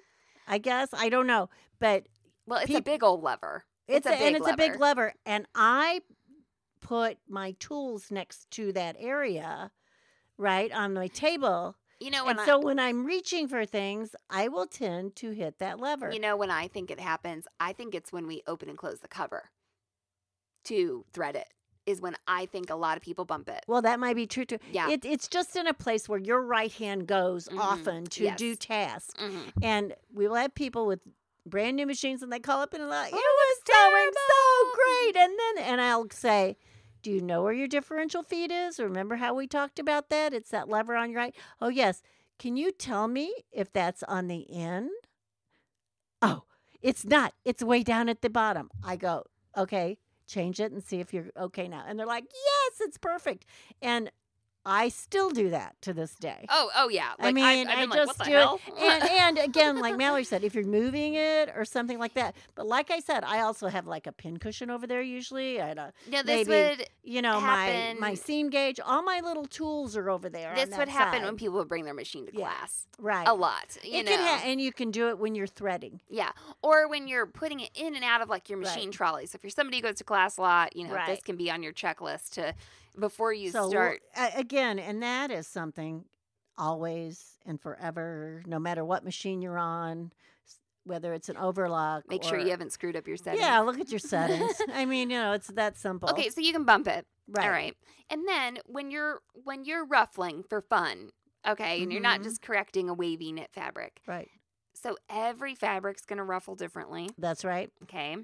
I 0.46 0.59
guess 0.59 0.90
I 0.92 1.09
don't 1.09 1.26
know, 1.26 1.48
but 1.78 2.06
well, 2.46 2.61
it's 2.61 2.74
a 2.74 2.83
big 2.83 3.02
old 3.02 3.22
lever. 3.22 3.64
it's, 3.87 4.06
a 4.06 4.11
a, 4.11 4.14
and 4.14 4.37
it's 4.37 4.48
a 4.48 4.56
big 4.56 4.72
lever. 4.72 4.80
lever. 4.80 5.14
And 5.24 5.46
I 5.54 6.00
put 6.80 7.18
my 7.28 7.52
tools 7.59 8.11
next 8.11 8.50
to 8.52 8.72
that 8.72 8.96
area, 8.98 9.70
right 10.37 10.72
on 10.72 10.94
my 10.94 11.06
table. 11.09 11.76
You 12.00 12.11
know 12.11 12.24
when 12.24 12.33
and 12.33 12.40
I, 12.40 12.46
so 12.46 12.59
when 12.59 12.78
I'm 12.78 13.04
reaching 13.04 13.46
for 13.46 13.66
things, 13.66 14.16
I 14.30 14.48
will 14.48 14.66
tend 14.66 15.16
to 15.16 15.30
hit 15.30 15.59
that 15.59 15.78
lever. 15.78 16.11
you 16.11 16.20
know 16.20 16.37
when 16.37 16.50
I 16.50 16.66
think 16.66 16.90
it 16.90 16.98
happens, 16.98 17.46
I 17.59 17.72
think 17.72 17.94
it's 17.94 18.12
when 18.12 18.26
we 18.26 18.42
open 18.46 18.68
and 18.68 18.78
close 18.78 19.00
the 19.00 19.09
cover 19.09 19.50
to 20.64 21.04
thread 21.12 21.37
it. 21.37 21.48
Is 21.90 22.00
when 22.00 22.16
I 22.26 22.46
think 22.46 22.70
a 22.70 22.74
lot 22.74 22.96
of 22.96 23.03
people 23.03 23.24
bump 23.24 23.48
it. 23.48 23.64
well, 23.68 23.83
that 23.83 23.98
might 24.00 24.16
be 24.16 24.26
true 24.26 24.44
too. 24.44 24.59
Yeah. 24.72 24.88
It, 24.90 25.05
it's 25.05 25.29
just 25.29 25.55
in 25.57 25.66
a 25.66 25.74
place 25.74 26.09
where 26.09 26.18
your 26.18 26.40
right 26.40 26.72
hand 26.72 27.07
goes 27.07 27.48
Mhm. 27.48 27.59
often 27.59 28.05
to 28.07 28.31
do 28.37 28.48
Yes. 28.48 28.59
tasks. 28.59 29.14
Mhm. 29.20 29.53
And 29.62 29.94
we 30.12 30.26
will 30.29 30.37
have 30.37 30.55
people 30.55 30.87
with 30.87 31.00
brand 31.46 31.76
new 31.76 31.87
machines 31.87 32.22
and 32.22 32.33
they 32.33 32.38
call 32.38 32.61
up 32.61 32.74
and 32.74 32.88
like, 32.88 33.12
it 33.12 33.16
Oh, 33.16 33.37
was 33.38 33.59
it's 33.59 33.70
going 33.76 34.12
so 34.29 34.72
great. 34.74 35.16
And 35.24 35.38
then, 35.38 35.64
and 35.72 35.81
I'll 35.81 36.09
say, 36.11 36.57
do 37.03 37.11
you 37.11 37.20
know 37.22 37.42
where 37.42 37.53
your 37.53 37.66
differential 37.66 38.22
feed 38.22 38.53
is? 38.53 38.79
Remember 38.79 39.16
how 39.16 39.35
we 39.35 39.46
talked 39.46 39.79
about 39.79 40.11
that? 40.11 40.35
It's 40.35 40.50
that 40.50 40.68
lever 40.68 40.94
on 40.96 41.11
your 41.11 41.20
right. 41.20 41.35
Oh, 41.61 41.68
yes. 41.68 42.03
Can 42.38 42.57
you 42.57 42.70
tell 42.72 43.09
me 43.09 43.33
if 43.53 43.72
that's 43.72 44.03
on 44.05 44.29
the 44.29 44.50
end? 44.53 44.90
Oh, 46.22 46.42
it's 46.83 47.05
not. 47.05 47.33
It's 47.44 47.62
way 47.62 47.83
down 47.83 48.09
at 48.09 48.22
the 48.22 48.31
bottom. 48.31 48.70
I 48.85 48.96
go, 48.96 49.24
okay, 49.57 49.98
change 50.31 50.61
it 50.61 50.73
and 50.73 50.83
see 50.83 51.01
if 51.01 51.12
you're 51.12 51.31
okay 51.37 51.69
now. 51.69 51.85
And 51.87 51.99
they're 51.99 52.07
like, 52.07 52.25
yes, 52.33 52.81
it's 52.81 52.99
perfect. 52.99 53.47
And 53.83 54.11
I 54.66 54.88
still 54.90 55.31
do 55.31 55.51
that 55.51 55.75
to 55.83 55.94
this 55.94 56.14
day. 56.14 56.44
Oh, 56.51 56.70
oh 56.77 56.88
yeah. 56.90 57.11
Like, 57.18 57.29
I 57.29 57.33
mean, 57.33 57.66
I 57.66 57.81
been 57.81 57.90
like, 57.90 57.99
just 57.99 58.07
what 58.09 58.18
the 58.18 58.25
do 58.25 58.31
hell? 58.33 58.61
it, 58.66 58.75
and 58.79 59.11
and 59.38 59.38
again, 59.38 59.79
like 59.81 59.96
Mallory 59.96 60.25
said, 60.25 60.44
if 60.44 60.55
you're 60.55 60.64
moving 60.64 61.14
it 61.14 61.51
or 61.57 61.64
something 61.64 61.99
like 61.99 62.12
that. 62.14 62.35
But 62.55 62.66
like 62.66 62.90
I 62.90 63.01
said, 63.01 63.25
I 63.25 63.40
also 63.40 63.68
have 63.68 63.87
like 63.87 64.07
a 64.07 64.12
pin 64.12 64.37
cushion 64.38 64.70
over 64.70 64.87
there. 64.87 65.01
Usually, 65.01 65.61
I 65.62 65.68
had 65.68 65.79
a, 65.79 65.92
no, 66.11 66.23
this 66.23 66.46
maybe 66.46 66.51
would 66.79 66.87
you 67.03 67.23
know, 67.23 67.40
my 67.40 67.66
Happen- 67.66 68.01
my 68.01 68.14
seam 68.14 68.51
gauge, 68.51 68.79
all 68.85 69.03
my 69.03 69.20
little 69.20 69.46
tools 69.46 69.96
are 69.96 70.11
over 70.11 70.29
there. 70.29 70.53
this 70.55 70.77
would 70.77 70.88
happen 70.88 71.20
side. 71.20 71.27
when 71.27 71.37
people 71.37 71.55
would 71.59 71.68
bring 71.68 71.85
their 71.85 71.94
machine 71.94 72.27
to 72.27 72.33
Yeah. 72.37 72.51
class. 72.53 72.87
right. 72.99 73.27
A 73.27 73.33
lot, 73.35 73.79
you 73.83 74.01
it 74.01 74.05
know. 74.05 74.12
can 74.12 74.20
ha- 74.20 74.42
and 74.44 74.61
you 74.61 74.73
can 74.73 74.90
do 74.90 75.09
it 75.09 75.18
when 75.18 75.35
you're 75.35 75.46
threading. 75.46 76.01
Yeah. 76.11 76.33
Or 76.62 76.87
when 76.87 77.09
you're 77.09 77.27
putting 77.27 77.61
it 77.61 77.70
in 77.75 77.94
and 77.94 78.05
out 78.05 78.20
of 78.20 78.29
like 78.29 78.51
your 78.51 78.59
Right. 78.59 78.92
trolley. 78.92 79.25
So 79.27 79.37
If 79.37 79.42
you're 79.42 79.51
somebody 79.51 79.79
who 79.79 79.85
goes 79.85 79.96
to 79.96 80.05
class 80.05 80.37
a 80.37 80.42
lot, 80.42 80.77
you 80.77 80.87
know, 80.87 80.94
this 81.07 81.23
can 81.23 81.37
be 81.37 81.51
on 81.51 81.62
your 81.62 81.73
checklist 81.73 82.31
to 82.35 82.55
before 83.00 83.32
you 83.32 83.50
so 83.50 83.68
start. 83.70 84.02
again, 84.36 84.78
and 84.78 85.02
that 85.02 85.30
is 85.30 85.46
something 85.46 86.04
always 86.58 87.38
and 87.46 87.60
forever, 87.60 88.42
no 88.46 88.58
matter 88.58 88.84
what 88.84 89.02
machine 89.04 89.40
you're 89.40 89.58
on, 89.58 90.12
whether 90.84 91.12
it's 91.14 91.28
an 91.28 91.36
overlock. 91.36 92.08
Make 92.08 92.22
sure 92.22 92.38
you 92.38 92.50
haven't 92.50 92.72
screwed 92.72 92.96
up 92.96 93.06
your 93.08 93.16
settings. 93.16 93.42
Yeah, 93.42 93.60
look 93.60 93.80
at 93.80 93.90
your 93.90 93.98
settings. 93.98 94.60
I 94.72 94.84
mean, 94.84 95.10
you 95.10 95.18
know, 95.18 95.32
it's 95.32 95.48
that 95.48 95.76
simple. 95.76 96.10
Okay, 96.10 96.28
so 96.30 96.40
you 96.40 96.52
can 96.52 96.64
bump 96.64 96.86
it. 96.86 97.06
right. 97.28 97.44
All 97.44 97.50
right. 97.50 97.76
And 98.10 98.26
then 98.28 98.58
when 98.66 98.90
you're 98.90 99.20
when 99.32 99.64
you're 99.64 99.84
ruffling 99.86 100.42
for 100.42 100.60
fun, 100.60 101.10
okay, 101.46 101.82
and 101.82 101.92
you're 101.92 102.02
not 102.02 102.20
Mhm. 102.20 102.24
just 102.24 102.42
correcting 102.42 102.88
a 102.88 102.94
wavy 102.94 103.32
knit 103.32 103.50
fabric. 103.52 104.00
Right. 104.06 104.28
So 104.74 104.96
every 105.08 105.54
fabric's 105.54 106.04
going 106.04 106.16
to 106.18 106.24
ruffle 106.24 106.54
differently, 106.56 107.10
That's 107.18 107.44
right. 107.44 107.70
okay? 107.84 108.16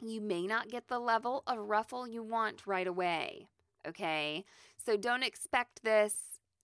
You 0.00 0.20
may 0.20 0.46
not 0.46 0.68
get 0.68 0.88
the 0.88 0.98
level 0.98 1.42
of 1.46 1.58
ruffle 1.58 2.08
you 2.08 2.22
want 2.22 2.66
right 2.66 2.86
away, 2.86 3.48
okay? 3.86 4.44
So 4.76 4.96
don't 4.96 5.22
expect 5.22 5.82
this 5.82 6.14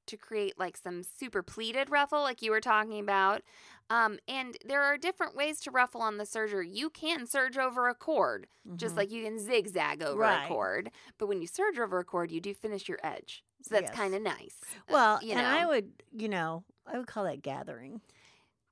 to 0.07 0.17
create 0.17 0.59
like 0.59 0.77
some 0.77 1.03
super 1.03 1.43
pleated 1.43 1.89
ruffle 1.91 2.21
like 2.23 2.43
you 2.43 2.51
were 2.51 2.61
talking 2.61 2.99
about. 2.99 3.43
Um, 3.91 4.19
and 4.27 4.57
there 4.65 4.83
are 4.83 4.97
different 4.99 5.37
ways 5.37 5.61
to 5.61 5.71
ruffle 5.71 6.01
on 6.03 6.17
the 6.17 6.25
serger. 6.25 6.65
You 6.69 6.91
can 6.91 7.27
serge 7.27 7.57
over 7.57 7.89
a 7.89 7.95
cord, 7.95 8.47
just 8.77 8.95
Mhm. 8.95 8.99
like 8.99 9.11
you 9.13 9.23
can 9.23 9.39
zigzag 9.39 10.03
over 10.03 10.21
Right. 10.21 10.45
a 10.45 10.49
cord. 10.49 10.91
But 11.19 11.27
when 11.29 11.41
you 11.41 11.47
serge 11.47 11.79
over 11.79 11.99
a 12.01 12.05
cord, 12.05 12.31
you 12.33 12.41
do 12.41 12.55
finish 12.55 12.89
your 12.89 12.99
edge. 13.05 13.45
So 13.63 13.75
that's 13.75 13.91
Yes. 13.91 13.95
kind 13.95 14.15
of 14.15 14.23
nice. 14.23 14.59
Uh, 14.89 14.93
Well, 14.93 15.23
you 15.23 15.33
and 15.33 15.41
I 15.47 15.67
would, 15.67 15.93
you 16.13 16.29
know, 16.29 16.65
I 16.87 16.99
would 16.99 17.07
call 17.07 17.25
that 17.25 17.43
gathering. 17.43 18.01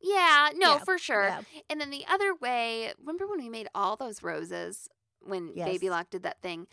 Yeah, 0.00 0.50
no, 0.54 0.74
Yeah, 0.74 0.78
for 0.84 0.98
sure. 0.98 1.28
yeah. 1.28 1.42
And 1.68 1.80
then 1.80 1.90
the 1.90 2.06
other 2.06 2.34
way, 2.34 2.92
remember 2.98 3.26
when 3.26 3.38
we 3.40 3.48
made 3.48 3.68
all 3.74 3.96
those 3.96 4.22
roses 4.22 4.88
when 5.20 5.52
Baby 5.54 5.90
Lock 5.90 6.10
did 6.10 6.22
that 6.22 6.40
thing? 6.40 6.66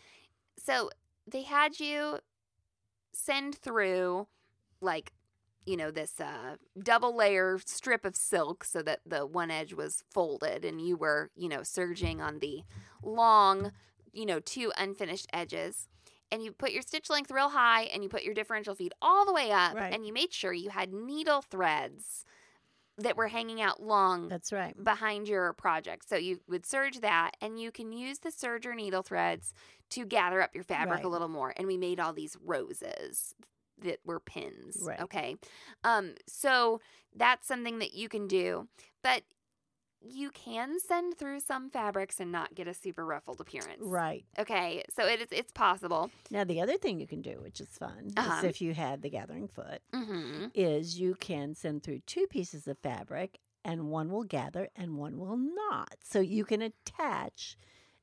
So 0.58 0.90
they 1.26 1.42
had 1.42 1.80
you 1.80 2.18
send 3.12 3.54
through 3.56 4.26
like 4.80 5.12
you 5.64 5.76
know 5.76 5.90
this 5.90 6.20
uh, 6.20 6.56
double 6.82 7.14
layer 7.16 7.58
strip 7.64 8.04
of 8.04 8.14
silk 8.14 8.62
so 8.62 8.82
that 8.82 9.00
the 9.06 9.26
one 9.26 9.50
edge 9.50 9.72
was 9.74 10.04
folded 10.12 10.64
and 10.64 10.80
you 10.80 10.96
were 10.96 11.30
you 11.34 11.48
know 11.48 11.62
serging 11.62 12.20
on 12.20 12.38
the 12.38 12.62
long 13.02 13.72
you 14.12 14.26
know 14.26 14.38
two 14.40 14.70
unfinished 14.76 15.26
edges 15.32 15.88
and 16.30 16.42
you 16.42 16.52
put 16.52 16.72
your 16.72 16.82
stitch 16.82 17.08
length 17.10 17.30
real 17.30 17.50
high 17.50 17.82
and 17.84 18.02
you 18.02 18.08
put 18.08 18.22
your 18.22 18.34
differential 18.34 18.74
feed 18.74 18.92
all 19.00 19.24
the 19.24 19.32
way 19.32 19.50
up 19.50 19.74
Right. 19.74 19.92
and 19.92 20.06
you 20.06 20.12
made 20.12 20.32
sure 20.32 20.52
you 20.52 20.70
had 20.70 20.92
needle 20.92 21.42
threads 21.42 22.24
that 22.98 23.16
were 23.16 23.28
hanging 23.28 23.60
out 23.60 23.82
long 23.82 24.28
That's 24.28 24.52
right. 24.52 24.74
behind 24.82 25.28
your 25.28 25.52
project. 25.52 26.08
So 26.08 26.16
you 26.16 26.40
would 26.48 26.64
serge 26.64 27.00
that, 27.00 27.32
and 27.40 27.60
you 27.60 27.70
can 27.70 27.92
use 27.92 28.20
the 28.20 28.30
serger 28.30 28.74
needle 28.74 29.02
threads 29.02 29.52
to 29.90 30.06
gather 30.06 30.40
up 30.40 30.54
your 30.54 30.64
fabric 30.64 31.04
a 31.04 31.08
little 31.08 31.28
more. 31.28 31.52
And 31.56 31.66
we 31.66 31.76
made 31.76 32.00
all 32.00 32.12
these 32.12 32.36
roses 32.42 33.34
that 33.82 33.98
were 34.04 34.20
pins. 34.20 34.78
Right. 34.82 35.00
Okay. 35.00 35.36
Um, 35.84 36.14
so 36.26 36.80
that's 37.14 37.46
something 37.46 37.78
that 37.80 37.94
you 37.94 38.08
can 38.08 38.26
do. 38.26 38.68
But 39.02 39.22
you 40.00 40.30
can 40.30 40.78
send 40.80 41.16
through 41.18 41.40
some 41.40 41.70
fabrics 41.70 42.20
and 42.20 42.30
not 42.30 42.54
get 42.54 42.68
a 42.68 42.74
super 42.74 43.04
ruffled 43.04 43.40
appearance. 43.40 43.80
Right. 43.82 44.24
Okay. 44.38 44.84
So 44.94 45.04
it 45.06 45.20
is 45.20 45.28
it's 45.30 45.52
possible. 45.52 46.10
Now, 46.30 46.44
the 46.44 46.60
other 46.60 46.76
thing 46.76 47.00
you 47.00 47.06
can 47.06 47.22
do, 47.22 47.38
which 47.42 47.60
is 47.60 47.68
fun, 47.68 48.10
Uh-huh. 48.16 48.38
is 48.38 48.44
if 48.44 48.60
you 48.60 48.74
have 48.74 49.02
the 49.02 49.10
gathering 49.10 49.48
foot, 49.48 49.80
Mm-hmm. 49.92 50.46
is 50.54 50.98
you 51.00 51.14
can 51.18 51.54
send 51.54 51.82
through 51.82 52.00
two 52.06 52.26
pieces 52.28 52.66
of 52.68 52.78
fabric 52.78 53.38
and 53.64 53.90
one 53.90 54.10
will 54.10 54.24
gather 54.24 54.68
and 54.76 54.96
one 54.96 55.18
will 55.18 55.36
not. 55.36 55.96
So 56.04 56.20
you 56.20 56.44
can 56.44 56.62
attach 56.62 57.56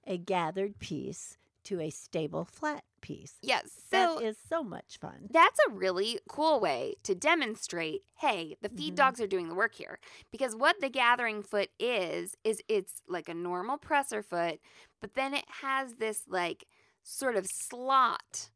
a 0.05 0.17
gathered 0.17 0.79
piece 0.79 1.37
to 1.65 1.79
a 1.79 1.89
stable 1.89 2.43
flat 2.43 2.83
piece. 3.03 3.35
Yes. 3.43 3.71
So 3.91 4.15
that 4.15 4.23
is 4.25 4.37
so 4.49 4.63
much 4.63 4.97
fun. 4.99 5.27
That's 5.31 5.59
a 5.67 5.71
really 5.73 6.19
cool 6.27 6.59
way 6.59 6.95
to 7.03 7.13
demonstrate 7.13 8.01
hey, 8.17 8.55
the 8.61 8.69
feed 8.69 8.93
Mhm. 8.93 8.95
dogs 8.95 9.21
are 9.21 9.27
doing 9.27 9.49
the 9.49 9.55
work 9.55 9.75
here. 9.75 9.99
Because 10.31 10.55
what 10.55 10.79
the 10.81 10.89
gathering 10.89 11.43
foot 11.43 11.69
is, 11.79 12.35
is 12.43 12.61
it's 12.67 13.01
like 13.07 13.29
a 13.29 13.33
normal 13.35 13.77
presser 13.77 14.23
foot, 14.23 14.59
but 15.01 15.13
then 15.13 15.33
it 15.33 15.45
has 15.61 15.95
this 15.95 16.23
like 16.27 16.65
sort 17.03 17.35
of 17.35 17.45
slot 17.45 18.49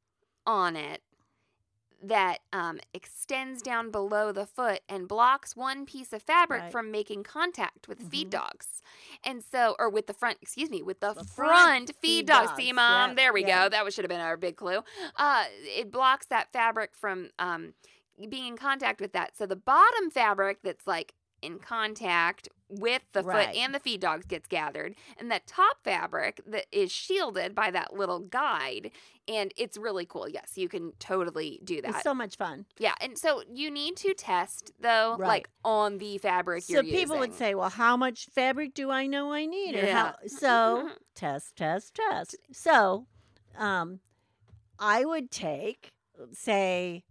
on 0.45 0.75
it 0.77 1.01
that 2.03 2.39
um, 2.53 2.79
extends 2.93 3.61
down 3.61 3.89
below 3.91 4.31
the 4.31 4.45
foot 4.45 4.81
and 4.87 5.07
blocks 5.07 5.55
one 5.55 5.85
piece 5.85 6.13
of 6.13 6.21
fabric 6.21 6.61
Right. 6.63 6.71
from 6.71 6.91
making 6.91 7.23
contact 7.23 7.87
with 7.87 7.99
the 7.99 8.05
feed 8.05 8.29
dogs. 8.29 8.81
And 9.23 9.43
so, 9.43 9.75
or 9.79 9.89
with 9.89 10.05
the 10.07 10.13
front, 10.13 10.37
excuse 10.41 10.69
me, 10.69 10.81
with 10.83 10.99
the, 10.99 11.13
The 11.13 11.23
front, 11.23 11.27
front 11.27 11.87
feed, 11.87 11.95
feed 12.01 12.25
dogs. 12.27 12.49
dogs, 12.49 12.61
See, 12.63 12.71
mom, 12.71 13.09
yeah, 13.11 13.15
there 13.15 13.33
we 13.33 13.41
yeah. 13.45 13.63
go. 13.63 13.69
That 13.69 13.83
was, 13.83 13.93
should 13.95 14.03
have 14.05 14.09
been 14.09 14.19
our 14.21 14.37
big 14.37 14.55
clue. 14.57 14.81
Uh, 15.15 15.45
it 15.63 15.91
blocks 15.91 16.27
that 16.27 16.51
fabric 16.53 16.91
from 16.95 17.29
um, 17.39 17.73
being 18.29 18.47
in 18.47 18.57
contact 18.57 19.01
with 19.01 19.13
that. 19.13 19.35
So 19.35 19.45
the 19.45 19.55
bottom 19.55 20.11
fabric 20.11 20.59
that's 20.63 20.85
like 20.85 21.13
in 21.47 21.59
contact 21.59 22.49
with 22.69 23.01
the 23.13 23.23
Right. 23.23 23.47
foot 23.47 23.55
and 23.57 23.73
the 23.73 23.79
feed 23.79 24.01
dogs 24.01 24.25
gets 24.25 24.45
gathered, 24.47 24.93
and 25.17 25.31
that 25.31 25.47
top 25.47 25.83
fabric 25.85 26.41
that 26.45 26.65
is 26.71 26.91
shielded 26.91 27.55
by 27.55 27.71
that 27.71 27.93
little 27.93 28.19
guide, 28.19 28.91
and 29.27 29.53
it's 29.55 29.77
really 29.77 30.05
cool. 30.05 30.27
Yes, 30.27 30.57
you 30.57 30.67
can 30.67 30.91
totally 30.99 31.61
do 31.63 31.81
that. 31.81 31.91
It's 31.95 32.03
so 32.03 32.13
much 32.13 32.35
fun. 32.35 32.65
yeah, 32.77 32.93
and 32.99 33.17
so 33.17 33.41
you 33.49 33.71
need 33.71 33.95
to 33.97 34.13
test 34.13 34.73
though, 34.79 35.15
Right. 35.17 35.27
like 35.27 35.49
on 35.63 35.97
the 35.97 36.17
fabric 36.17 36.63
So 36.63 36.83
people 36.83 37.17
would 37.19 37.33
say, 37.33 37.55
well, 37.55 37.69
how 37.69 37.95
much 37.95 38.27
fabric 38.35 38.73
do 38.73 38.91
I 38.91 39.07
know 39.07 39.31
I 39.31 39.45
need? 39.45 39.75
Or 39.75 39.85
how, 39.87 40.15
Yeah. 40.21 40.27
so 40.27 40.89
test, 41.15 41.55
test, 41.55 41.95
test. 41.95 42.35
So 42.51 43.07
um, 43.57 44.01
I 44.77 45.05
would 45.05 45.31
take, 45.31 45.93
say, 46.33 47.05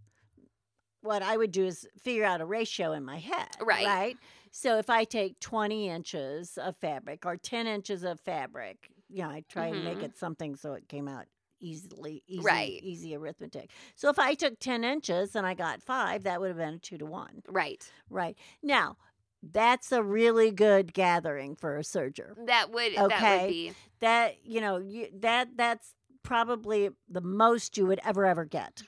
what 1.07 1.23
I 1.23 1.37
would 1.37 1.51
do 1.51 1.65
is 1.65 1.87
figure 2.01 2.25
out 2.25 2.41
a 2.41 2.45
ratio 2.45 2.91
in 2.93 3.03
my 3.05 3.17
head. 3.17 3.49
Right. 3.61 3.85
Right. 3.85 4.17
So 4.51 4.77
if 4.77 4.89
I 4.89 5.03
take 5.03 5.39
20 5.39 5.89
inches 5.89 6.57
of 6.57 6.77
fabric 6.77 7.25
or 7.25 7.37
10 7.37 7.67
inches 7.67 8.03
of 8.03 8.19
fabric, 8.19 8.89
you 9.09 9.23
know, 9.23 9.29
I 9.29 9.43
try 9.49 9.67
and 9.67 9.83
make 9.83 9.99
Mhm. 9.99 10.03
it 10.03 10.17
something 10.17 10.55
so 10.55 10.73
it 10.73 10.87
came 10.87 11.07
out 11.07 11.25
easily, 11.59 12.23
easy, 12.27 12.43
Right. 12.43 12.79
easy 12.81 13.15
arithmetic. 13.15 13.71
So 13.95 14.09
if 14.09 14.19
I 14.19 14.33
took 14.35 14.59
10 14.59 14.83
inches 14.83 15.35
and 15.35 15.45
I 15.47 15.53
got 15.53 15.81
five, 15.81 16.23
that 16.23 16.39
would 16.39 16.49
have 16.49 16.57
been 16.57 16.75
a 16.75 16.79
two 16.79 16.97
to 16.99 17.05
one. 17.05 17.41
right. 17.47 17.91
Right. 18.09 18.37
Now, 18.63 18.97
that's 19.43 19.91
a 19.91 20.03
really 20.03 20.51
good 20.51 20.93
gathering 20.93 21.55
for 21.55 21.77
a 21.77 21.81
serger. 21.81 22.35
That 22.45 22.71
would 22.71 22.93
that 22.93 23.05
Okay. 23.05 23.37
would 23.39 23.47
be 23.47 23.73
That, 23.99 24.45
you 24.45 24.61
know, 24.61 24.77
you, 24.77 25.07
that 25.19 25.49
that's 25.55 25.93
probably 26.23 26.89
the 27.09 27.21
most 27.21 27.77
you 27.77 27.85
would 27.87 27.99
ever 28.03 28.25
ever 28.25 28.45
get. 28.45 28.83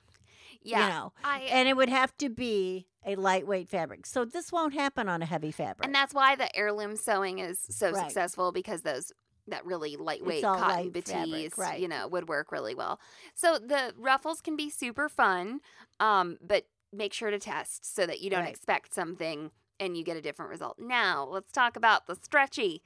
Yeah. 0.61 0.83
You 0.83 0.89
know. 0.89 1.13
I 1.23 1.39
And 1.51 1.67
it 1.67 1.75
would 1.75 1.89
have 1.89 2.15
to 2.17 2.29
be 2.29 2.87
a 3.05 3.15
lightweight 3.15 3.69
fabric. 3.69 4.05
So 4.05 4.25
this 4.25 4.51
won't 4.51 4.73
happen 4.73 5.07
on 5.07 5.21
a 5.21 5.25
heavy 5.25 5.51
fabric. 5.51 5.85
And 5.85 5.95
that's 5.95 6.13
why 6.13 6.35
the 6.35 6.55
heirloom 6.55 6.95
sewing 6.95 7.39
is 7.39 7.59
so 7.69 7.91
Right. 7.91 8.05
successful 8.05 8.51
because 8.51 8.81
those 8.81 9.11
that 9.47 9.65
really 9.65 9.95
lightweight 9.95 10.43
cotton 10.43 10.91
light 10.93 11.53
right. 11.57 11.79
you 11.79 11.87
know, 11.87 12.07
would 12.07 12.27
work 12.29 12.51
really 12.51 12.75
well. 12.75 12.99
So 13.33 13.57
the 13.57 13.93
ruffles 13.97 14.41
can 14.41 14.55
be 14.55 14.69
super 14.69 15.09
fun, 15.09 15.61
um, 15.99 16.37
but 16.39 16.65
make 16.93 17.13
sure 17.13 17.31
to 17.31 17.39
test 17.39 17.95
so 17.95 18.05
that 18.05 18.21
you 18.21 18.29
don't 18.29 18.41
Right. 18.43 18.49
expect 18.49 18.93
something 18.93 19.51
and 19.79 19.97
you 19.97 20.03
get 20.03 20.17
a 20.17 20.21
different 20.21 20.51
result. 20.51 20.77
Now 20.79 21.25
let's 21.25 21.51
talk 21.51 21.75
about 21.75 22.05
the 22.05 22.15
stretchy 22.15 22.83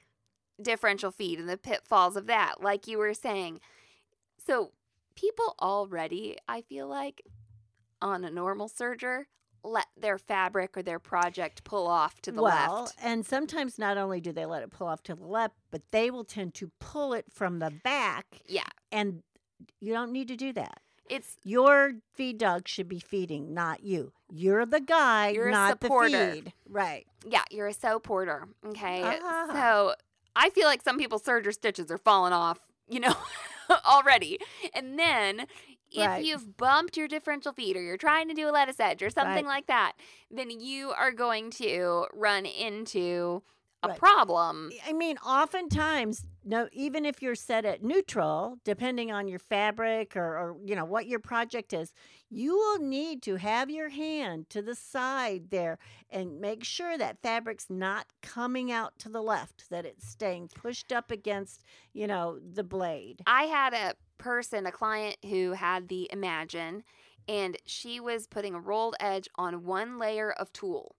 differential 0.62 1.10
feed 1.10 1.38
and 1.38 1.48
the 1.48 1.56
pitfalls 1.56 2.16
of 2.16 2.26
that, 2.26 2.62
like 2.62 2.86
you 2.86 2.98
were 2.98 3.14
saying. 3.14 3.60
So 4.38 4.72
people 5.16 5.54
already, 5.60 6.36
I 6.48 6.62
feel 6.62 6.86
like, 6.86 7.22
on 8.04 8.24
a 8.24 8.30
normal 8.30 8.68
serger, 8.68 9.24
let 9.64 9.86
their 9.96 10.18
fabric 10.18 10.76
or 10.76 10.82
their 10.82 10.98
project 10.98 11.64
pull 11.64 11.86
off 11.88 12.20
to 12.20 12.30
the 12.30 12.42
well, 12.42 12.82
left. 12.82 12.96
and 13.02 13.24
sometimes 13.24 13.78
not 13.78 13.96
only 13.96 14.20
do 14.20 14.30
they 14.30 14.44
let 14.44 14.62
it 14.62 14.70
pull 14.70 14.86
off 14.86 15.02
to 15.04 15.14
the 15.14 15.24
left, 15.26 15.54
but 15.70 15.80
they 15.90 16.10
will 16.10 16.24
tend 16.24 16.52
to 16.54 16.70
pull 16.80 17.14
it 17.14 17.24
from 17.32 17.58
the 17.60 17.70
back, 17.82 18.26
Yeah, 18.46 18.62
and 18.92 19.22
you 19.80 19.92
don't 19.94 20.12
need 20.12 20.28
to 20.28 20.36
do 20.36 20.52
that. 20.52 20.80
it's 21.08 21.38
Your 21.44 21.94
feed 22.12 22.36
dog 22.38 22.68
should 22.68 22.88
be 22.88 22.98
feeding, 23.00 23.54
not 23.54 23.82
you. 23.82 24.12
You're 24.30 24.66
the 24.66 24.80
guide, 24.80 25.34
You're 25.34 25.48
a 25.48 25.50
not 25.52 25.80
the 25.80 25.88
feed. 25.88 26.52
Right. 26.68 27.06
yeah, 27.26 27.42
you're 27.50 27.68
a 27.68 27.72
sew 27.74 27.98
porter. 27.98 28.46
Okay, 28.66 29.00
Ah. 29.02 29.48
so 29.52 29.94
I 30.36 30.50
feel 30.50 30.66
like 30.66 30.82
some 30.82 30.98
people's 30.98 31.22
serger 31.22 31.54
stitches 31.54 31.90
are 31.90 31.96
falling 31.98 32.34
off, 32.34 32.58
you 32.88 33.00
know, 33.00 33.14
already. 33.86 34.40
And 34.74 34.98
then 34.98 35.46
if 35.94 36.06
Right. 36.06 36.24
you've 36.24 36.56
bumped 36.56 36.96
your 36.96 37.08
differential 37.08 37.52
feed 37.52 37.76
or 37.76 37.82
you're 37.82 37.96
trying 37.96 38.28
to 38.28 38.34
do 38.34 38.48
a 38.48 38.50
lettuce 38.50 38.80
edge 38.80 39.02
or 39.02 39.10
something 39.10 39.44
Right. 39.46 39.46
like 39.46 39.66
that, 39.66 39.92
then 40.30 40.50
you 40.50 40.90
are 40.90 41.12
going 41.12 41.50
to 41.52 42.06
run 42.12 42.44
into 42.46 43.42
a 43.84 43.88
Right. 43.88 43.98
problem. 43.98 44.70
I 44.86 44.92
mean, 44.92 45.18
oftentimes, 45.18 46.24
no, 46.44 46.68
even 46.72 47.04
if 47.04 47.22
you're 47.22 47.34
set 47.34 47.64
at 47.64 47.82
neutral, 47.82 48.58
depending 48.64 49.10
on 49.12 49.28
your 49.28 49.38
fabric 49.38 50.16
or, 50.16 50.38
or 50.38 50.56
you 50.64 50.74
know 50.74 50.84
what 50.84 51.06
your 51.06 51.20
project 51.20 51.72
is, 51.72 51.92
you 52.30 52.54
will 52.56 52.78
need 52.78 53.22
to 53.22 53.36
have 53.36 53.70
your 53.70 53.88
hand 53.90 54.50
to 54.50 54.62
the 54.62 54.74
side 54.74 55.50
there 55.50 55.78
and 56.10 56.40
make 56.40 56.64
sure 56.64 56.98
that 56.98 57.22
fabric's 57.22 57.66
not 57.70 58.06
coming 58.22 58.72
out 58.72 58.98
to 58.98 59.08
the 59.08 59.22
left, 59.22 59.68
that 59.70 59.84
it's 59.86 60.06
staying 60.06 60.48
pushed 60.48 60.92
up 60.92 61.10
against, 61.10 61.62
you 61.92 62.06
know, 62.06 62.38
the 62.38 62.64
blade. 62.64 63.22
I 63.26 63.44
had 63.44 63.72
a 63.72 63.94
person, 64.18 64.66
a 64.66 64.72
client 64.72 65.16
who 65.28 65.52
had 65.52 65.88
the 65.88 66.08
Imagine, 66.12 66.84
and 67.28 67.56
she 67.66 68.00
was 68.00 68.26
putting 68.26 68.54
a 68.54 68.60
rolled 68.60 68.96
edge 69.00 69.28
on 69.36 69.64
one 69.64 69.98
layer 69.98 70.30
of 70.32 70.52
tulle, 70.52 70.94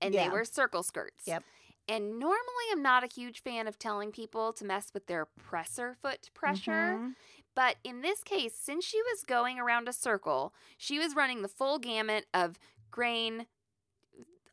and 0.00 0.14
they 0.14 0.28
were 0.28 0.44
circle 0.44 0.82
skirts. 0.82 1.26
Yep. 1.26 1.44
And 1.88 2.18
normally, 2.18 2.64
I'm 2.70 2.82
not 2.82 3.04
a 3.04 3.08
huge 3.12 3.42
fan 3.42 3.66
of 3.66 3.78
telling 3.78 4.12
people 4.12 4.52
to 4.54 4.64
mess 4.64 4.92
with 4.94 5.06
their 5.06 5.26
presser 5.26 5.94
foot 5.94 6.30
pressure. 6.34 6.98
Mhm. 6.98 7.16
But 7.54 7.76
in 7.84 8.00
this 8.00 8.22
case, 8.22 8.54
since 8.56 8.84
she 8.84 9.02
was 9.02 9.24
going 9.24 9.58
around 9.58 9.88
a 9.88 9.92
circle, 9.92 10.54
she 10.78 10.98
was 10.98 11.14
running 11.16 11.42
the 11.42 11.48
full 11.48 11.78
gamut 11.78 12.26
of 12.32 12.58
grain, 12.90 13.46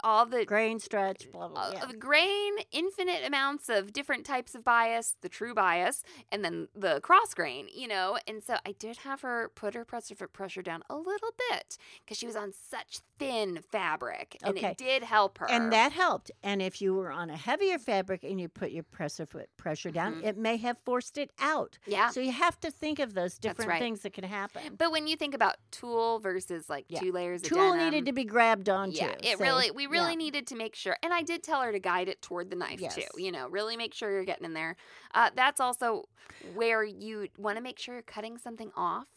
all 0.03 0.25
the 0.25 0.45
Grain 0.45 0.79
stretch, 0.79 1.31
blah 1.31 1.47
blah. 1.47 1.61
uh, 1.61 1.71
Yeah. 1.73 1.83
of 1.83 1.99
grain, 1.99 2.53
infinite 2.71 3.23
amounts 3.25 3.69
of 3.69 3.93
different 3.93 4.25
types 4.25 4.55
of 4.55 4.63
bias, 4.63 5.15
the 5.21 5.29
true 5.29 5.53
bias, 5.53 6.03
and 6.31 6.43
then 6.43 6.67
the 6.75 6.99
cross 7.01 7.33
grain, 7.33 7.67
you 7.73 7.87
know. 7.87 8.17
And 8.27 8.43
so 8.43 8.57
I 8.65 8.71
did 8.73 8.97
have 8.99 9.21
her 9.21 9.49
put 9.55 9.73
her 9.73 9.85
presser 9.85 10.15
foot 10.15 10.33
pressure 10.33 10.61
down 10.61 10.83
a 10.89 10.95
little 10.95 11.33
bit 11.49 11.77
because 12.03 12.17
she 12.17 12.25
was 12.25 12.35
on 12.35 12.51
such 12.53 12.99
thin 13.17 13.61
fabric, 13.71 14.37
and 14.43 14.57
Okay. 14.57 14.67
it 14.71 14.77
did 14.77 15.03
help 15.03 15.37
her. 15.39 15.49
And 15.49 15.71
that 15.73 15.91
helped. 15.91 16.31
And 16.43 16.61
if 16.61 16.81
you 16.81 16.93
were 16.93 17.11
on 17.11 17.29
a 17.29 17.37
heavier 17.37 17.77
fabric 17.77 18.23
and 18.23 18.39
you 18.39 18.47
put 18.47 18.71
your 18.71 18.83
presser 18.83 19.25
foot 19.25 19.49
pressure 19.57 19.91
down, 19.91 20.21
Mhm. 20.21 20.25
it 20.25 20.37
may 20.37 20.57
have 20.57 20.77
forced 20.85 21.17
it 21.17 21.31
out. 21.39 21.77
yeah. 21.85 22.09
So 22.09 22.19
you 22.19 22.31
have 22.31 22.59
to 22.61 22.71
think 22.71 22.99
of 22.99 23.13
those 23.13 23.37
different 23.37 23.69
right. 23.69 23.79
things 23.79 24.01
that 24.01 24.13
can 24.13 24.23
happen. 24.23 24.75
But 24.75 24.91
when 24.91 25.07
you 25.07 25.15
think 25.15 25.33
about 25.33 25.57
tulle 25.71 26.19
versus 26.19 26.69
like 26.69 26.85
Yeah. 26.87 26.99
two 26.99 27.11
layers 27.11 27.43
of 27.43 27.49
tulle 27.49 27.71
denim, 27.73 27.85
needed 27.91 28.05
to 28.05 28.13
be 28.13 28.23
grabbed 28.23 28.69
onto. 28.69 28.97
Yeah, 28.97 29.15
it 29.21 29.37
see? 29.37 29.43
really 29.43 29.71
we 29.71 29.87
really 29.89 30.11
Yeah. 30.11 30.15
needed 30.17 30.47
to 30.47 30.55
make 30.55 30.75
sure, 30.75 30.95
and 31.03 31.13
I 31.13 31.21
did 31.23 31.43
tell 31.43 31.61
her 31.61 31.71
to 31.71 31.79
guide 31.79 32.07
it 32.07 32.21
toward 32.21 32.49
the 32.49 32.55
knife 32.55 32.79
Yes. 32.79 32.95
too. 32.95 33.07
You 33.17 33.31
know, 33.31 33.47
really 33.49 33.75
make 33.77 33.93
sure 33.93 34.11
you're 34.11 34.23
getting 34.23 34.45
in 34.45 34.53
there. 34.53 34.75
Uh, 35.13 35.31
that's 35.35 35.59
also 35.59 36.07
where 36.53 36.83
you 36.83 37.27
want 37.37 37.57
to 37.57 37.63
make 37.63 37.79
sure 37.79 37.95
you're 37.95 38.01
cutting 38.01 38.37
something 38.37 38.71
off. 38.75 39.07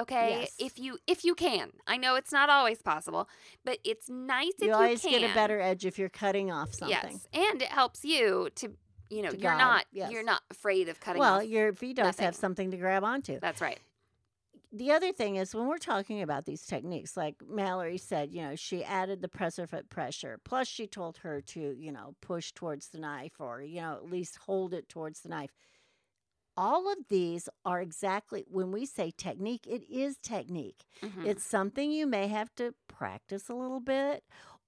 Okay, 0.00 0.40
Yes. 0.40 0.54
if 0.58 0.78
you 0.78 0.98
if 1.06 1.22
you 1.24 1.34
can, 1.34 1.70
I 1.86 1.96
know 1.98 2.14
it's 2.16 2.32
not 2.32 2.48
always 2.48 2.80
possible, 2.80 3.28
but 3.64 3.78
it's 3.84 4.08
nice 4.08 4.54
if 4.56 4.62
You 4.62 4.68
you 4.68 4.74
always 4.74 5.02
can. 5.02 5.10
get 5.20 5.30
a 5.30 5.34
better 5.34 5.60
edge 5.60 5.84
if 5.84 5.98
you're 5.98 6.08
cutting 6.08 6.50
off 6.50 6.72
something. 6.74 6.96
Yes, 7.12 7.26
and 7.32 7.60
it 7.60 7.68
helps 7.68 8.04
you 8.04 8.48
to 8.56 8.74
you 9.10 9.20
know 9.20 9.30
you're 9.30 9.54
not 9.54 9.84
yes. 9.92 10.10
you're 10.10 10.22
not 10.24 10.42
afraid 10.50 10.88
of 10.88 10.98
cutting 10.98 11.20
Well, 11.20 11.42
your 11.42 11.74
feet 11.74 11.96
does 11.96 12.18
have 12.18 12.34
something 12.34 12.70
to 12.70 12.78
grab 12.78 13.04
onto. 13.04 13.38
That's 13.38 13.60
right. 13.60 13.78
The 14.72 14.90
other 14.92 15.12
thing 15.12 15.36
is 15.36 15.54
when 15.54 15.66
we're 15.66 15.78
talking 15.78 16.22
about 16.22 16.46
these 16.46 16.64
techniques, 16.66 17.16
like 17.16 17.36
Mallory 17.46 17.98
said, 17.98 18.32
you 18.32 18.42
know, 18.42 18.56
she 18.56 18.82
added 18.84 19.20
the 19.22 19.28
presser 19.28 19.66
foot 19.66 19.90
pressure. 19.90 20.38
Plus, 20.44 20.66
she 20.68 20.86
told 20.86 21.18
her 21.18 21.40
to, 21.42 21.76
you 21.78 21.92
know, 21.92 22.16
push 22.22 22.52
towards 22.52 22.88
the 22.88 22.98
knife 22.98 23.40
or, 23.40 23.62
you 23.62 23.80
know, 23.82 23.94
at 23.94 24.04
least 24.10 24.36
hold 24.36 24.72
it 24.74 24.88
towards 24.88 25.20
the 25.20 25.28
knife. 25.28 25.52
All 26.56 26.90
of 26.92 26.98
these 27.08 27.48
are 27.64 27.80
exactly 27.80 28.44
when 28.48 28.72
we 28.72 28.84
say 28.84 29.10
technique, 29.10 29.66
it 29.66 29.82
is 29.90 30.18
technique. 30.18 30.84
Mhm. 31.02 31.24
It's 31.24 31.42
something 31.44 31.90
you 31.90 32.06
may 32.06 32.28
have 32.28 32.54
to 32.56 32.74
practice 32.88 33.48
a 33.48 33.54
little 33.54 33.80
bit 33.80 34.24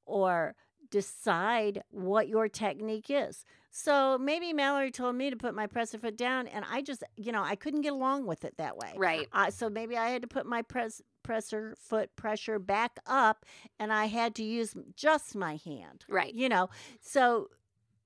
or 0.06 0.56
decide 0.94 1.82
what 1.90 2.28
your 2.28 2.48
technique 2.48 3.06
is. 3.08 3.44
So 3.72 4.16
maybe 4.16 4.52
Mallory 4.52 4.92
told 4.92 5.16
me 5.16 5.28
to 5.28 5.36
put 5.36 5.52
my 5.52 5.66
presser 5.66 5.98
foot 5.98 6.16
down, 6.16 6.46
and 6.46 6.64
I 6.70 6.82
just, 6.82 7.02
you 7.16 7.32
know, 7.32 7.42
I 7.42 7.56
couldn't 7.56 7.80
get 7.80 7.92
along 7.92 8.26
with 8.26 8.44
it 8.44 8.56
that 8.58 8.76
way. 8.76 8.92
right. 8.96 9.26
Uh, 9.32 9.50
so 9.50 9.68
maybe 9.68 9.96
I 9.96 10.10
had 10.10 10.22
to 10.22 10.28
put 10.28 10.46
my 10.46 10.62
press 10.62 11.02
presser 11.24 11.74
foot 11.80 12.14
pressure 12.14 12.60
back 12.60 13.00
up, 13.08 13.44
and 13.80 13.92
I 13.92 14.04
had 14.04 14.36
to 14.36 14.44
use 14.44 14.76
just 14.94 15.34
my 15.34 15.58
hand. 15.64 16.04
Right. 16.08 16.32
You 16.32 16.48
know, 16.48 16.70
so 17.00 17.48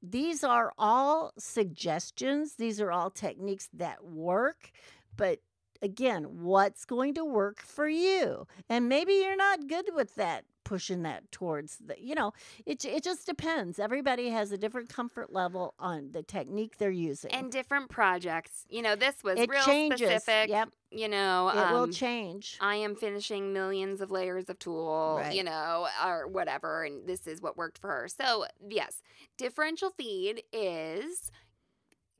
these 0.02 0.42
are 0.42 0.72
all 0.78 1.34
suggestions. 1.38 2.54
These 2.54 2.80
are 2.80 2.90
all 2.90 3.10
techniques 3.10 3.68
that 3.74 4.02
work, 4.02 4.70
but 5.14 5.40
again, 5.82 6.24
what's 6.40 6.86
going 6.86 7.12
to 7.14 7.24
work 7.26 7.60
for 7.60 7.86
you? 7.86 8.46
And 8.70 8.88
maybe 8.88 9.12
you're 9.12 9.36
not 9.36 9.66
good 9.66 9.90
with 9.94 10.14
that 10.14 10.46
pushing 10.68 11.02
that 11.02 11.20
towards 11.32 11.78
the 11.78 11.94
you 11.98 12.14
know 12.14 12.30
it, 12.66 12.84
it 12.84 13.02
just 13.02 13.24
depends 13.26 13.78
everybody 13.78 14.28
has 14.28 14.52
a 14.52 14.58
different 14.58 14.88
comfort 14.90 15.32
level 15.32 15.72
on 15.78 16.10
the 16.12 16.22
technique 16.22 16.76
they're 16.78 16.90
using 16.90 17.32
And 17.32 17.50
different 17.50 17.88
projects. 17.88 18.66
You 18.68 18.82
know, 18.82 18.94
this 18.94 19.16
was 19.24 19.38
it 19.38 19.48
real 19.48 19.62
changes 19.64 20.08
specific. 20.10 20.50
yep 20.50 20.68
You 20.90 21.08
know, 21.08 21.48
it 21.48 21.72
will 21.72 21.84
um, 21.84 21.92
change 21.92 22.58
I 22.60 22.76
am 22.76 22.94
finishing 22.94 23.52
millions 23.52 24.00
of 24.02 24.10
layers 24.10 24.48
of 24.50 24.58
tulle, 24.58 25.16
Right. 25.18 25.34
you 25.34 25.42
know, 25.42 25.88
or 26.04 26.26
whatever, 26.28 26.84
and 26.84 27.06
this 27.06 27.26
is 27.26 27.40
what 27.40 27.56
worked 27.56 27.78
for 27.78 27.88
her. 27.88 28.08
So, 28.08 28.44
yes, 28.68 29.02
differential 29.38 29.90
feed 29.90 30.42
is 30.52 31.30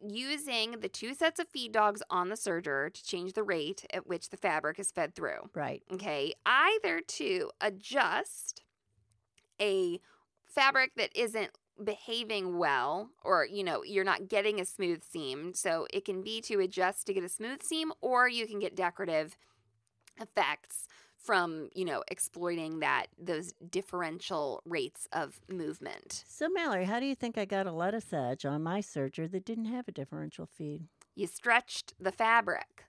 using 0.07 0.81
the 0.81 0.89
two 0.89 1.15
sets 1.15 1.41
of 1.41 1.49
feed 1.49 1.73
dogs 1.73 2.03
on 2.11 2.29
the 2.29 2.35
serger 2.35 2.93
to 2.93 3.05
change 3.05 3.33
the 3.33 3.43
rate 3.43 3.85
at 3.93 4.07
which 4.07 4.31
the 4.31 4.37
fabric 4.37 4.79
is 4.79 4.91
fed 4.91 5.15
through. 5.15 5.51
right 5.55 5.83
Okay, 5.93 6.35
either 6.47 7.01
to 7.01 7.51
adjust 7.61 8.63
a 9.61 10.01
fabric 10.47 10.93
that 10.97 11.11
isn't 11.15 11.51
behaving 11.83 12.59
well 12.59 13.11
or 13.23 13.47
you 13.47 13.63
know 13.63 13.85
you're 13.85 14.05
not 14.05 14.29
getting 14.29 14.61
a 14.61 14.65
smooth 14.65 15.03
seam 15.05 15.55
so 15.55 15.87
it 15.93 16.05
can 16.05 16.23
be 16.23 16.41
to 16.41 16.59
adjust 16.59 17.07
to 17.07 17.15
get 17.15 17.23
a 17.23 17.29
smooth 17.29 17.63
seam 17.63 17.93
or 18.01 18.29
you 18.29 18.49
can 18.49 18.59
get 18.59 18.75
decorative 18.75 19.37
effects 20.21 20.89
from 21.19 21.69
you 21.75 21.85
know 21.85 22.03
exploiting 22.09 22.79
that 22.81 23.07
those 23.19 23.53
differential 23.71 24.63
rates 24.65 25.09
of 25.13 25.41
movement 25.49 26.25
So, 26.29 26.49
Mallory, 26.49 26.85
how 26.85 27.01
do 27.01 27.07
you 27.07 27.15
think 27.15 27.37
I 27.37 27.45
got 27.45 27.67
a 27.67 27.73
lettuce 27.73 28.13
edge 28.13 28.45
on 28.45 28.63
my 28.63 28.81
serger 28.81 29.31
that 29.31 29.45
didn't 29.45 29.67
have 29.67 29.89
a 29.89 29.93
differential 29.93 30.47
feed? 30.47 30.85
you 31.15 31.27
stretched 31.27 31.95
the 31.99 32.13
fabric 32.13 32.85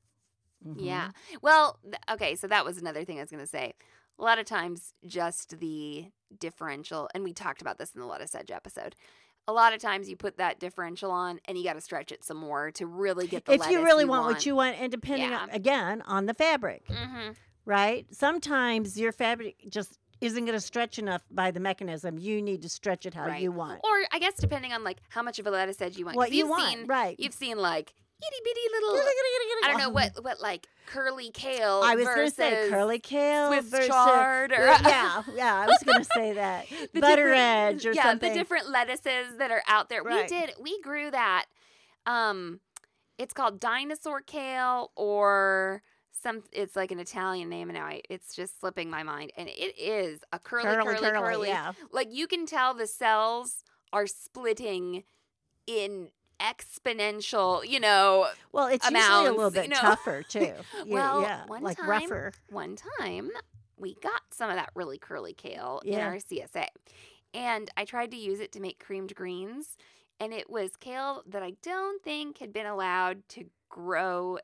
Mhm. 0.66 0.76
Yeah. 0.78 1.12
Well, 1.42 1.80
th- 1.84 1.96
okay, 2.12 2.36
so 2.36 2.46
that 2.48 2.66
was 2.66 2.78
another 2.78 3.06
thing 3.06 3.18
I 3.18 3.22
was 3.22 3.32
going 3.32 3.42
to 3.44 3.48
say. 3.48 3.74
A 4.20 4.24
lot 4.24 4.40
of 4.40 4.46
times, 4.46 4.94
just 5.06 5.58
the 5.60 6.12
differential, 6.38 7.10
and 7.16 7.24
we 7.24 7.32
talked 7.32 7.62
about 7.62 7.78
this 7.78 7.92
in 7.96 8.02
the 8.02 8.06
lettuce 8.06 8.36
edge 8.36 8.52
episode. 8.52 8.94
A 9.48 9.54
lot 9.54 9.72
of 9.74 9.80
times, 9.80 10.10
you 10.10 10.18
put 10.18 10.36
that 10.38 10.60
differential 10.60 11.12
on, 11.12 11.40
and 11.46 11.58
you 11.58 11.64
got 11.64 11.74
to 11.76 11.82
stretch 11.82 12.12
it 12.12 12.26
some 12.26 12.36
more 12.38 12.72
to 12.72 12.86
really 12.86 13.26
get 13.26 13.46
the. 13.46 13.54
If 13.54 13.70
you 13.70 13.82
really 13.84 14.04
you 14.04 14.10
want, 14.10 14.26
what 14.26 14.46
you 14.46 14.54
want, 14.54 14.76
and 14.82 14.92
depending 14.92 15.30
Yeah. 15.30 15.44
on, 15.44 15.50
again 15.52 16.02
on 16.02 16.26
the 16.26 16.34
fabric, 16.34 16.84
hmm 16.90 17.30
right? 17.70 18.06
Sometimes 18.12 19.00
your 19.00 19.12
fabric 19.12 19.56
just 19.70 20.00
isn't 20.22 20.44
going 20.44 20.58
to 20.58 20.60
stretch 20.62 20.98
enough 21.00 21.22
by 21.32 21.52
the 21.52 21.60
mechanism. 21.60 22.18
You 22.18 22.42
need 22.42 22.64
to 22.64 22.70
stretch 22.70 23.06
it 23.06 23.14
how 23.14 23.28
Right. 23.28 23.42
you 23.42 23.52
want. 23.52 23.80
Or 23.84 23.92
I 24.12 24.20
guess 24.20 24.34
depending 24.36 24.74
on 24.74 24.84
like 24.84 24.98
how 25.10 25.22
much 25.22 25.40
of 25.40 25.48
a 25.48 25.52
lettuce 25.52 25.80
edge 25.82 25.98
you 25.98 26.06
want. 26.06 26.18
what 26.18 26.32
you 26.32 26.40
you've 26.40 26.50
want, 26.50 26.78
Seen, 26.80 26.88
right? 26.88 27.16
You've 27.20 27.34
seen 27.34 27.58
like 27.58 27.94
itty 28.22 28.42
bitty 28.44 28.60
little. 28.74 29.00
I 29.64 29.68
don't 29.70 29.78
know 29.78 29.90
what 29.92 30.24
what 30.24 30.42
like 30.42 30.68
curly 30.88 31.30
kale. 31.32 31.82
I 31.84 31.96
was 31.96 32.06
going 32.06 32.28
to 32.28 32.34
say 32.36 32.68
curly 32.70 33.00
kale 33.00 33.48
Swiss 33.48 33.70
versus 33.70 33.88
chard, 33.88 34.52
or 34.52 34.66
yeah, 34.66 35.24
yeah. 35.36 35.56
I 35.56 35.68
was 35.68 35.84
going 35.86 36.00
to 36.00 36.10
say 36.14 36.34
that 36.34 36.66
butter 37.00 37.30
edge 37.34 37.86
or 37.86 37.94
yeah, 37.94 38.04
something. 38.04 38.34
the 38.34 38.38
different 38.38 38.70
lettuces 38.70 39.38
that 39.38 39.52
are 39.52 39.64
out 39.68 39.90
there. 39.90 40.04
Right. 40.04 40.30
We 40.30 40.38
did 40.38 40.54
we 40.60 40.82
grew 40.82 41.12
that. 41.12 41.46
Um, 42.06 42.60
it's 43.18 43.34
called 43.34 43.60
dinosaur 43.60 44.22
kale 44.22 44.92
or 44.96 45.82
some. 46.22 46.44
It's 46.52 46.76
like 46.76 46.92
an 46.92 47.00
Italian 47.00 47.50
name, 47.50 47.70
and 47.70 47.78
now 47.78 47.86
I, 47.86 48.02
it's 48.10 48.36
just 48.36 48.60
slipping 48.60 48.90
my 48.90 49.04
mind. 49.04 49.32
And 49.38 49.48
it 49.50 49.78
is 49.80 50.22
a 50.34 50.40
curly, 50.40 50.64
curly, 50.84 50.98
curly. 51.12 51.48
yeah. 51.50 51.74
Like 51.92 52.08
you 52.12 52.28
can 52.28 52.46
tell 52.46 52.74
the 52.74 52.88
cells 52.88 53.64
are 53.94 54.08
splitting 54.08 55.04
in 55.68 56.10
exponential. 56.40 57.68
You 57.68 57.80
know, 57.80 58.28
Well, 58.52 58.68
it's 58.68 58.90
usually 58.90 59.04
a 59.28 59.32
little 59.32 59.48
amounts, 59.48 59.56
you 59.56 59.62
bit 59.62 59.70
know. 59.72 59.76
tougher 59.82 60.24
too. 60.24 60.40
Yeah, 60.86 60.94
Well, 60.94 61.22
yeah, 61.22 61.46
one 61.48 61.64
like 61.64 61.78
time- 61.78 61.90
rougher. 61.90 62.32
one 62.50 62.76
time 63.00 63.30
we 63.78 63.96
got 63.96 64.22
some 64.32 64.50
of 64.50 64.56
that 64.58 64.72
really 64.76 64.98
curly 64.98 65.34
kale 65.34 65.82
in 65.86 66.00
our 66.00 66.16
CSA. 66.16 66.66
And 67.34 67.70
I 67.78 67.86
tried 67.86 68.12
to 68.12 68.18
use 68.18 68.40
it 68.40 68.52
to 68.54 68.60
make 68.60 68.84
creamed 68.84 69.16
greens. 69.16 69.78
And 70.20 70.34
it 70.34 70.50
was 70.50 70.72
kale 70.78 71.24
that 71.28 71.44
I 71.44 71.54
don't 71.62 72.04
think 72.04 72.40
had 72.40 72.52
been 72.52 72.66
allowed 72.66 73.28
to 73.30 73.46
grow 73.70 74.40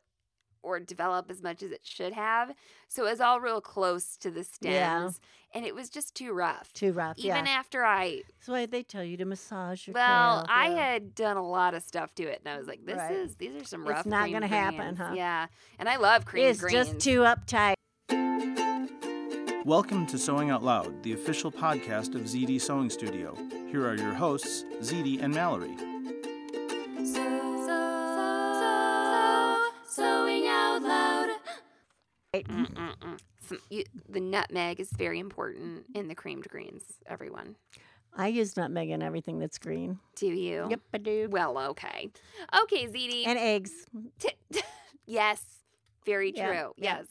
or 0.65 0.79
develop 0.79 1.29
as 1.29 1.43
much 1.43 1.61
as 1.61 1.71
it 1.71 1.81
should 1.83 2.13
have. 2.13 2.53
So 2.87 3.05
it 3.05 3.11
was 3.11 3.21
all 3.21 3.39
real 3.39 3.61
close 3.61 4.17
to 4.17 4.31
the 4.31 4.43
stems. 4.43 4.65
Yeah. 4.73 5.09
And 5.53 5.65
it 5.65 5.73
was 5.75 5.89
just 5.89 6.15
too 6.15 6.33
rough. 6.33 6.73
Too 6.73 6.91
rough. 6.91 7.17
Even 7.19 7.45
yeah. 7.45 7.51
after 7.51 7.85
I, 7.85 8.23
That's 8.39 8.47
why 8.49 8.65
they 8.65 8.83
tell 8.83 9.03
you 9.03 9.15
to 9.17 9.25
massage 9.25 9.87
your 9.87 9.93
well, 9.93 10.41
kale, 10.41 10.47
I 10.49 10.67
yeah. 10.69 10.75
had 10.93 11.15
done 11.15 11.37
a 11.37 11.47
lot 11.47 11.73
of 11.75 11.83
stuff 11.83 12.13
to 12.15 12.23
it, 12.23 12.41
and 12.43 12.53
I 12.53 12.57
was 12.57 12.67
like, 12.67 12.83
"This 12.85 12.97
Right. 12.97 13.11
is 13.11 13.35
these 13.35 13.61
are 13.61 13.63
some 13.63 13.85
rough 13.85 13.99
It's 13.99 14.07
not 14.07 14.29
gonna 14.31 14.47
happen, 14.47 14.97
huh? 14.97 15.13
Yeah, 15.15 15.47
and 15.79 15.87
I 15.87 15.95
love 15.95 16.25
creamed 16.25 16.49
It's 16.49 16.59
greens. 16.59 16.73
just 16.89 16.99
too 16.99 17.19
uptight. 17.21 17.75
Welcome 19.63 20.05
to 20.07 20.17
Sewing 20.17 20.49
Out 20.49 20.63
Loud, 20.63 21.01
the 21.03 21.13
official 21.13 21.51
podcast 21.51 22.15
of 22.15 22.21
ZD 22.23 22.59
Sewing 22.59 22.89
Studio. 22.89 23.35
Here 23.71 23.87
are 23.87 23.95
your 23.95 24.13
hosts, 24.13 24.65
ZD 24.81 25.21
and 25.23 25.33
Mallory. 25.33 25.75
Sewing 27.05 27.34
Some, 33.47 33.59
you, 33.69 33.83
the 34.09 34.19
nutmeg 34.19 34.79
is 34.79 34.89
very 34.91 35.19
important 35.19 35.85
in 35.93 36.07
the 36.07 36.15
creamed 36.15 36.47
greens, 36.49 36.83
everyone. 37.05 37.55
I 38.17 38.27
use 38.27 38.55
nutmeg 38.55 38.89
in 38.89 39.01
everything 39.01 39.39
that's 39.39 39.57
green. 39.57 39.99
Do 40.15 40.27
you? 40.27 40.67
Yep, 40.69 40.79
I 40.93 40.97
do. 40.97 41.27
Well, 41.29 41.57
okay. 41.69 42.09
Okay, 42.63 42.87
ZD. 42.87 43.27
And 43.27 43.37
eggs. 43.37 43.71
T- 44.19 44.29
yes, 45.05 45.43
very 46.05 46.31
true. 46.31 46.43
Yeah, 46.43 46.69
yes. 46.77 47.05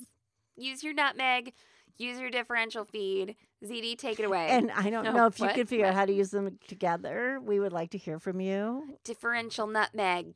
Yeah. 0.56 0.70
Use 0.70 0.82
your 0.82 0.94
nutmeg, 0.94 1.52
use 1.98 2.18
your 2.18 2.30
differential 2.30 2.84
feed. 2.84 3.36
ZD, 3.64 3.98
take 3.98 4.18
it 4.18 4.24
away. 4.24 4.48
And 4.50 4.70
I 4.72 4.90
don't 4.90 5.04
know 5.04 5.26
if 5.26 5.40
what? 5.40 5.50
you 5.50 5.54
could 5.54 5.68
figure 5.68 5.86
out 5.86 5.94
how 5.94 6.04
to 6.04 6.12
use 6.12 6.30
them 6.30 6.58
together. 6.68 7.40
We 7.42 7.60
would 7.60 7.72
like 7.72 7.90
to 7.90 7.98
hear 7.98 8.18
from 8.18 8.40
you. 8.40 8.96
Differential 9.04 9.66
nutmeg. 9.66 10.34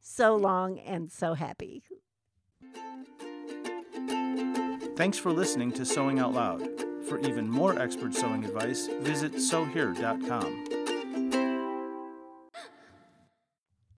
So 0.00 0.36
long 0.36 0.78
and 0.78 1.10
so 1.10 1.34
happy. 1.34 1.82
Thanks 4.96 5.18
for 5.18 5.30
listening 5.30 5.72
to 5.72 5.84
Sewing 5.84 6.20
Out 6.20 6.32
Loud. 6.32 6.70
For 7.06 7.18
even 7.18 7.46
more 7.50 7.78
expert 7.78 8.14
sewing 8.14 8.46
advice, 8.46 8.88
visit 9.02 9.38
sewhere.com. 9.38 10.95